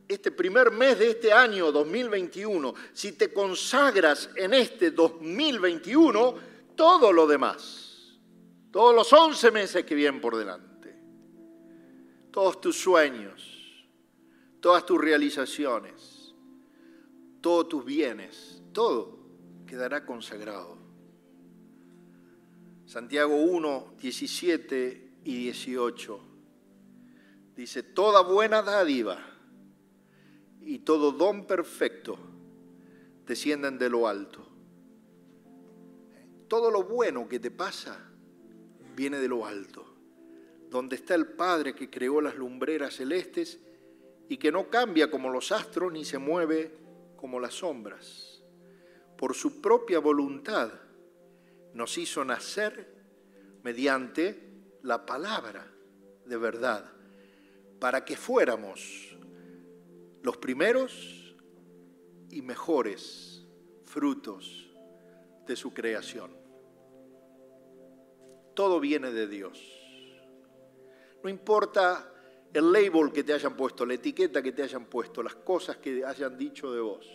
este 0.06 0.30
primer 0.30 0.70
mes 0.70 1.00
de 1.00 1.10
este 1.10 1.32
año 1.32 1.72
2021, 1.72 2.74
si 2.92 3.10
te 3.10 3.32
consagras 3.32 4.30
en 4.36 4.54
este 4.54 4.92
2021, 4.92 6.36
todo 6.76 7.12
lo 7.12 7.26
demás, 7.26 8.20
todos 8.70 8.94
los 8.94 9.12
11 9.12 9.50
meses 9.50 9.84
que 9.84 9.96
vienen 9.96 10.20
por 10.20 10.36
delante, 10.36 10.71
todos 12.32 12.60
tus 12.60 12.76
sueños, 12.76 13.86
todas 14.60 14.84
tus 14.86 15.00
realizaciones, 15.00 16.34
todos 17.40 17.68
tus 17.68 17.84
bienes, 17.84 18.62
todo 18.72 19.18
quedará 19.66 20.04
consagrado. 20.06 20.78
Santiago 22.86 23.36
1, 23.36 23.94
17 24.00 25.12
y 25.24 25.36
18 25.36 26.20
dice, 27.54 27.82
toda 27.82 28.22
buena 28.22 28.62
dádiva 28.62 29.18
y 30.60 30.80
todo 30.80 31.12
don 31.12 31.46
perfecto 31.46 32.18
descienden 33.26 33.78
de 33.78 33.90
lo 33.90 34.08
alto. 34.08 34.46
Todo 36.48 36.70
lo 36.70 36.82
bueno 36.82 37.28
que 37.28 37.40
te 37.40 37.50
pasa 37.50 37.98
viene 38.94 39.18
de 39.18 39.28
lo 39.28 39.46
alto, 39.46 39.91
donde 40.72 40.96
está 40.96 41.14
el 41.14 41.26
Padre 41.26 41.74
que 41.74 41.90
creó 41.90 42.22
las 42.22 42.34
lumbreras 42.34 42.96
celestes 42.96 43.60
y 44.28 44.38
que 44.38 44.50
no 44.50 44.70
cambia 44.70 45.10
como 45.10 45.28
los 45.28 45.52
astros 45.52 45.92
ni 45.92 46.02
se 46.02 46.16
mueve 46.16 46.74
como 47.16 47.38
las 47.38 47.54
sombras. 47.54 48.42
Por 49.18 49.34
su 49.34 49.60
propia 49.60 49.98
voluntad 49.98 50.72
nos 51.74 51.98
hizo 51.98 52.24
nacer 52.24 52.90
mediante 53.62 54.50
la 54.82 55.04
palabra 55.04 55.70
de 56.24 56.36
verdad, 56.38 56.90
para 57.78 58.04
que 58.04 58.16
fuéramos 58.16 59.14
los 60.22 60.38
primeros 60.38 61.36
y 62.30 62.40
mejores 62.40 63.44
frutos 63.84 64.72
de 65.46 65.54
su 65.54 65.74
creación. 65.74 66.34
Todo 68.54 68.80
viene 68.80 69.10
de 69.10 69.26
Dios. 69.26 69.81
No 71.22 71.30
importa 71.30 72.12
el 72.52 72.72
label 72.72 73.12
que 73.12 73.24
te 73.24 73.32
hayan 73.32 73.56
puesto, 73.56 73.86
la 73.86 73.94
etiqueta 73.94 74.42
que 74.42 74.52
te 74.52 74.62
hayan 74.62 74.86
puesto, 74.86 75.22
las 75.22 75.36
cosas 75.36 75.78
que 75.78 76.04
hayan 76.04 76.36
dicho 76.36 76.72
de 76.72 76.80
vos. 76.80 77.06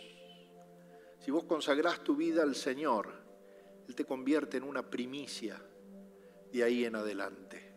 Si 1.20 1.30
vos 1.30 1.44
consagrás 1.44 2.02
tu 2.02 2.16
vida 2.16 2.42
al 2.42 2.54
Señor, 2.54 3.10
Él 3.86 3.94
te 3.94 4.04
convierte 4.04 4.56
en 4.56 4.64
una 4.64 4.88
primicia 4.88 5.60
de 6.52 6.62
ahí 6.62 6.84
en 6.84 6.96
adelante. 6.96 7.72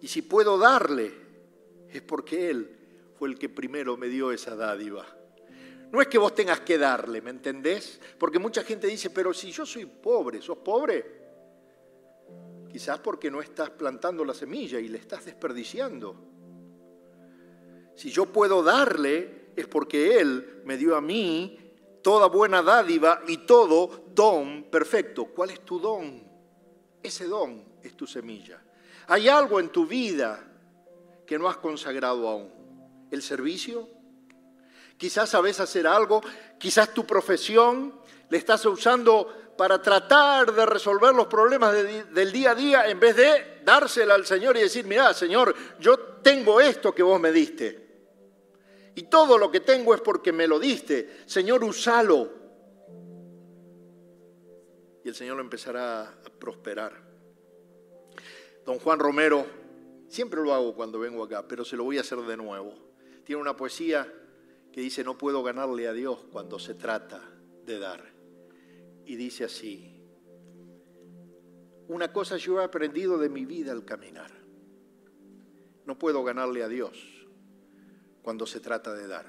Y 0.00 0.08
si 0.08 0.22
puedo 0.22 0.58
darle, 0.58 1.12
es 1.88 2.02
porque 2.02 2.50
Él 2.50 2.78
fue 3.18 3.28
el 3.28 3.38
que 3.38 3.48
primero 3.48 3.96
me 3.96 4.08
dio 4.08 4.32
esa 4.32 4.56
dádiva. 4.56 5.06
No 5.92 6.00
es 6.00 6.08
que 6.08 6.18
vos 6.18 6.34
tengas 6.34 6.60
que 6.60 6.78
darle, 6.78 7.20
¿me 7.20 7.30
entendés? 7.30 8.00
Porque 8.18 8.38
mucha 8.38 8.64
gente 8.64 8.86
dice, 8.86 9.10
pero 9.10 9.34
si 9.34 9.52
yo 9.52 9.66
soy 9.66 9.84
pobre, 9.84 10.40
¿sos 10.40 10.58
pobre? 10.58 11.21
Quizás 12.72 12.98
porque 13.00 13.30
no 13.30 13.42
estás 13.42 13.70
plantando 13.70 14.24
la 14.24 14.32
semilla 14.32 14.80
y 14.80 14.88
le 14.88 14.96
estás 14.96 15.26
desperdiciando. 15.26 16.16
Si 17.94 18.10
yo 18.10 18.26
puedo 18.26 18.62
darle, 18.62 19.52
es 19.54 19.66
porque 19.66 20.18
Él 20.18 20.62
me 20.64 20.78
dio 20.78 20.96
a 20.96 21.02
mí 21.02 21.58
toda 22.02 22.28
buena 22.28 22.62
dádiva 22.62 23.22
y 23.28 23.38
todo 23.38 24.06
don 24.14 24.64
perfecto. 24.64 25.26
¿Cuál 25.26 25.50
es 25.50 25.60
tu 25.60 25.78
don? 25.78 26.22
Ese 27.02 27.26
don 27.26 27.62
es 27.82 27.94
tu 27.94 28.06
semilla. 28.06 28.62
Hay 29.08 29.28
algo 29.28 29.60
en 29.60 29.68
tu 29.68 29.86
vida 29.86 30.42
que 31.26 31.38
no 31.38 31.48
has 31.48 31.58
consagrado 31.58 32.26
aún. 32.26 32.50
¿El 33.10 33.20
servicio? 33.20 33.88
Quizás 34.96 35.28
sabes 35.28 35.60
hacer 35.60 35.86
algo, 35.86 36.22
quizás 36.58 36.94
tu 36.94 37.04
profesión 37.04 38.00
le 38.30 38.38
estás 38.38 38.64
usando 38.64 39.51
para 39.56 39.80
tratar 39.80 40.52
de 40.52 40.66
resolver 40.66 41.14
los 41.14 41.26
problemas 41.26 41.72
del 41.74 42.32
día 42.32 42.52
a 42.52 42.54
día 42.54 42.88
en 42.88 42.98
vez 42.98 43.16
de 43.16 43.60
dársela 43.64 44.14
al 44.14 44.26
Señor 44.26 44.56
y 44.56 44.60
decir, 44.60 44.86
mira, 44.86 45.12
Señor, 45.14 45.54
yo 45.78 45.98
tengo 46.22 46.60
esto 46.60 46.94
que 46.94 47.02
vos 47.02 47.20
me 47.20 47.32
diste. 47.32 47.82
Y 48.94 49.04
todo 49.04 49.38
lo 49.38 49.50
que 49.50 49.60
tengo 49.60 49.94
es 49.94 50.00
porque 50.00 50.32
me 50.32 50.46
lo 50.46 50.58
diste. 50.58 51.22
Señor, 51.26 51.64
usalo. 51.64 52.30
Y 55.04 55.08
el 55.08 55.14
Señor 55.14 55.36
lo 55.36 55.42
empezará 55.42 56.02
a 56.02 56.30
prosperar. 56.38 57.00
Don 58.64 58.78
Juan 58.78 58.98
Romero, 58.98 59.46
siempre 60.08 60.40
lo 60.42 60.54
hago 60.54 60.74
cuando 60.74 60.98
vengo 60.98 61.24
acá, 61.24 61.46
pero 61.48 61.64
se 61.64 61.76
lo 61.76 61.84
voy 61.84 61.98
a 61.98 62.02
hacer 62.02 62.18
de 62.18 62.36
nuevo. 62.36 62.74
Tiene 63.24 63.40
una 63.40 63.56
poesía 63.56 64.12
que 64.72 64.80
dice, 64.80 65.02
no 65.04 65.18
puedo 65.18 65.42
ganarle 65.42 65.88
a 65.88 65.92
Dios 65.92 66.18
cuando 66.30 66.58
se 66.58 66.74
trata 66.74 67.20
de 67.64 67.78
dar 67.78 68.21
y 69.06 69.16
dice 69.16 69.44
así, 69.44 69.92
una 71.88 72.12
cosa 72.12 72.36
yo 72.36 72.60
he 72.60 72.64
aprendido 72.64 73.18
de 73.18 73.28
mi 73.28 73.44
vida 73.44 73.72
al 73.72 73.84
caminar. 73.84 74.30
No 75.84 75.98
puedo 75.98 76.24
ganarle 76.24 76.62
a 76.62 76.68
Dios 76.68 76.96
cuando 78.22 78.46
se 78.46 78.60
trata 78.60 78.94
de 78.94 79.06
dar. 79.06 79.26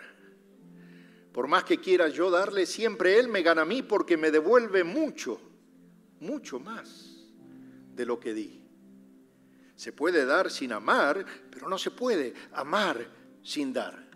Por 1.34 1.48
más 1.48 1.64
que 1.64 1.80
quiera 1.80 2.08
yo 2.10 2.30
darle, 2.30 2.66
siempre 2.66 3.20
Él 3.20 3.28
me 3.28 3.42
gana 3.42 3.64
a 3.64 3.66
mí 3.66 3.82
porque 3.82 4.18
me 4.18 4.30
devuelve 4.30 4.84
mucho, 4.84 5.42
mucho 6.20 6.60
más 6.60 7.34
de 7.94 8.06
lo 8.06 8.20
que 8.20 8.34
di. 8.34 8.64
Se 9.76 9.92
puede 9.92 10.26
dar 10.26 10.52
sin 10.52 10.72
amar, 10.72 11.26
pero 11.50 11.68
no 11.68 11.78
se 11.78 11.92
puede 11.92 12.34
amar 12.54 13.06
sin 13.42 13.74
dar. 13.74 14.10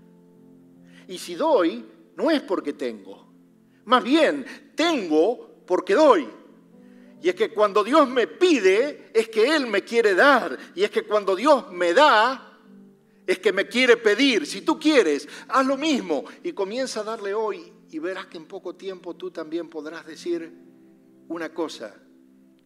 Y 1.08 1.17
si 1.17 1.36
doy, 1.36 1.86
no 2.15 2.30
es 2.30 2.41
porque 2.41 2.74
tengo. 2.74 3.28
Más 3.86 4.04
bien, 4.04 4.46
tengo 4.76 5.46
porque 5.67 5.93
doy. 5.93 6.27
Y 7.21 7.30
es 7.30 7.36
que 7.36 7.49
cuando 7.49 7.84
Dios 7.84 8.10
me 8.10 8.25
pide, 8.25 9.12
es 9.13 9.30
que 9.30 9.56
Él 9.56 9.67
me 9.67 9.84
quiere 9.84 10.15
dar. 10.15 10.58
Y 10.73 10.84
es 10.84 10.89
que 10.89 11.03
cuando 11.03 11.36
Dios 11.36 11.71
me 11.71 11.93
da, 11.93 12.60
es 13.27 13.39
que 13.39 13.51
me 13.51 13.67
quiere 13.67 13.97
pedir. 13.97 14.45
Si 14.45 14.62
tú 14.62 14.80
quieres, 14.80 15.27
haz 15.49 15.65
lo 15.65 15.77
mismo 15.77 16.23
y 16.43 16.53
comienza 16.53 17.01
a 17.01 17.03
darle 17.03 17.34
hoy 17.34 17.73
y 17.91 17.99
verás 17.99 18.27
que 18.27 18.38
en 18.38 18.45
poco 18.45 18.75
tiempo 18.75 19.15
tú 19.15 19.32
también 19.32 19.69
podrás 19.69 20.06
decir 20.06 20.51
una 21.27 21.53
cosa. 21.53 21.95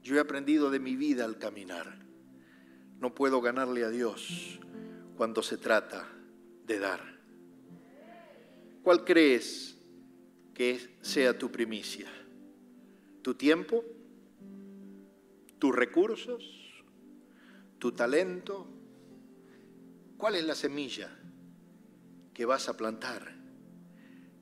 Yo 0.04 0.16
he 0.16 0.20
aprendido 0.20 0.70
de 0.70 0.80
mi 0.80 0.96
vida 0.96 1.26
al 1.26 1.38
caminar. 1.38 2.00
No 3.00 3.16
puedo 3.16 3.42
ganarle 3.42 3.84
a 3.84 3.90
Dios 3.90 4.60
cuando 5.16 5.42
se 5.42 5.58
trata 5.58 6.08
de 6.66 6.80
dar. 6.80 7.02
¿Cuál 8.84 9.04
crees 9.04 9.78
que 10.54 10.98
sea 11.02 11.38
tu 11.38 11.52
primicia? 11.52 12.12
Tu 13.22 13.36
tiempo, 13.36 13.84
tus 15.60 15.76
recursos, 15.76 16.84
tu 17.78 17.92
talento. 17.92 18.68
¿Cuál 20.18 20.36
es 20.36 20.46
la 20.46 20.56
semilla 20.56 21.10
que 22.34 22.46
vas 22.46 22.70
a 22.70 22.78
plantar 22.78 23.36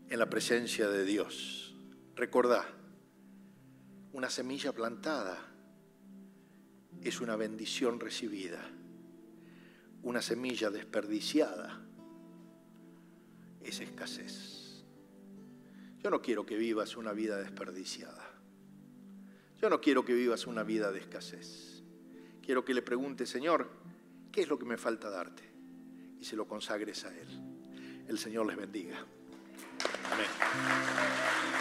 en 0.09 0.19
la 0.19 0.29
presencia 0.29 0.89
de 0.89 1.05
Dios? 1.05 1.75
Recordá, 2.15 2.67
una 4.13 4.29
semilla 4.29 4.73
plantada 4.73 5.37
es 7.01 7.21
una 7.21 7.35
bendición 7.35 7.99
recibida. 7.99 8.61
Una 10.03 10.21
semilla 10.21 10.69
desperdiciada 10.69 11.85
es 13.61 13.79
escasez. 13.79 14.85
Yo 16.01 16.09
no 16.09 16.21
quiero 16.21 16.45
que 16.45 16.57
vivas 16.57 16.95
una 16.95 17.11
vida 17.11 17.37
desperdiciada. 17.37 18.28
Yo 19.61 19.69
no 19.69 19.81
quiero 19.81 20.05
que 20.05 20.13
vivas 20.13 20.47
una 20.47 20.63
vida 20.63 20.91
de 20.91 20.99
escasez. 20.99 21.83
Quiero 22.41 22.63
que 22.63 22.73
le 22.73 22.81
preguntes, 22.81 23.29
Señor, 23.29 23.69
¿qué 24.31 24.41
es 24.41 24.47
lo 24.47 24.57
que 24.57 24.65
me 24.65 24.77
falta 24.77 25.09
darte? 25.09 25.43
Y 26.19 26.25
se 26.25 26.35
lo 26.35 26.47
consagres 26.47 27.03
a 27.05 27.09
Él. 27.15 27.27
El 28.07 28.17
Señor 28.17 28.45
les 28.47 28.55
bendiga. 28.55 28.97
Amén. 30.11 31.58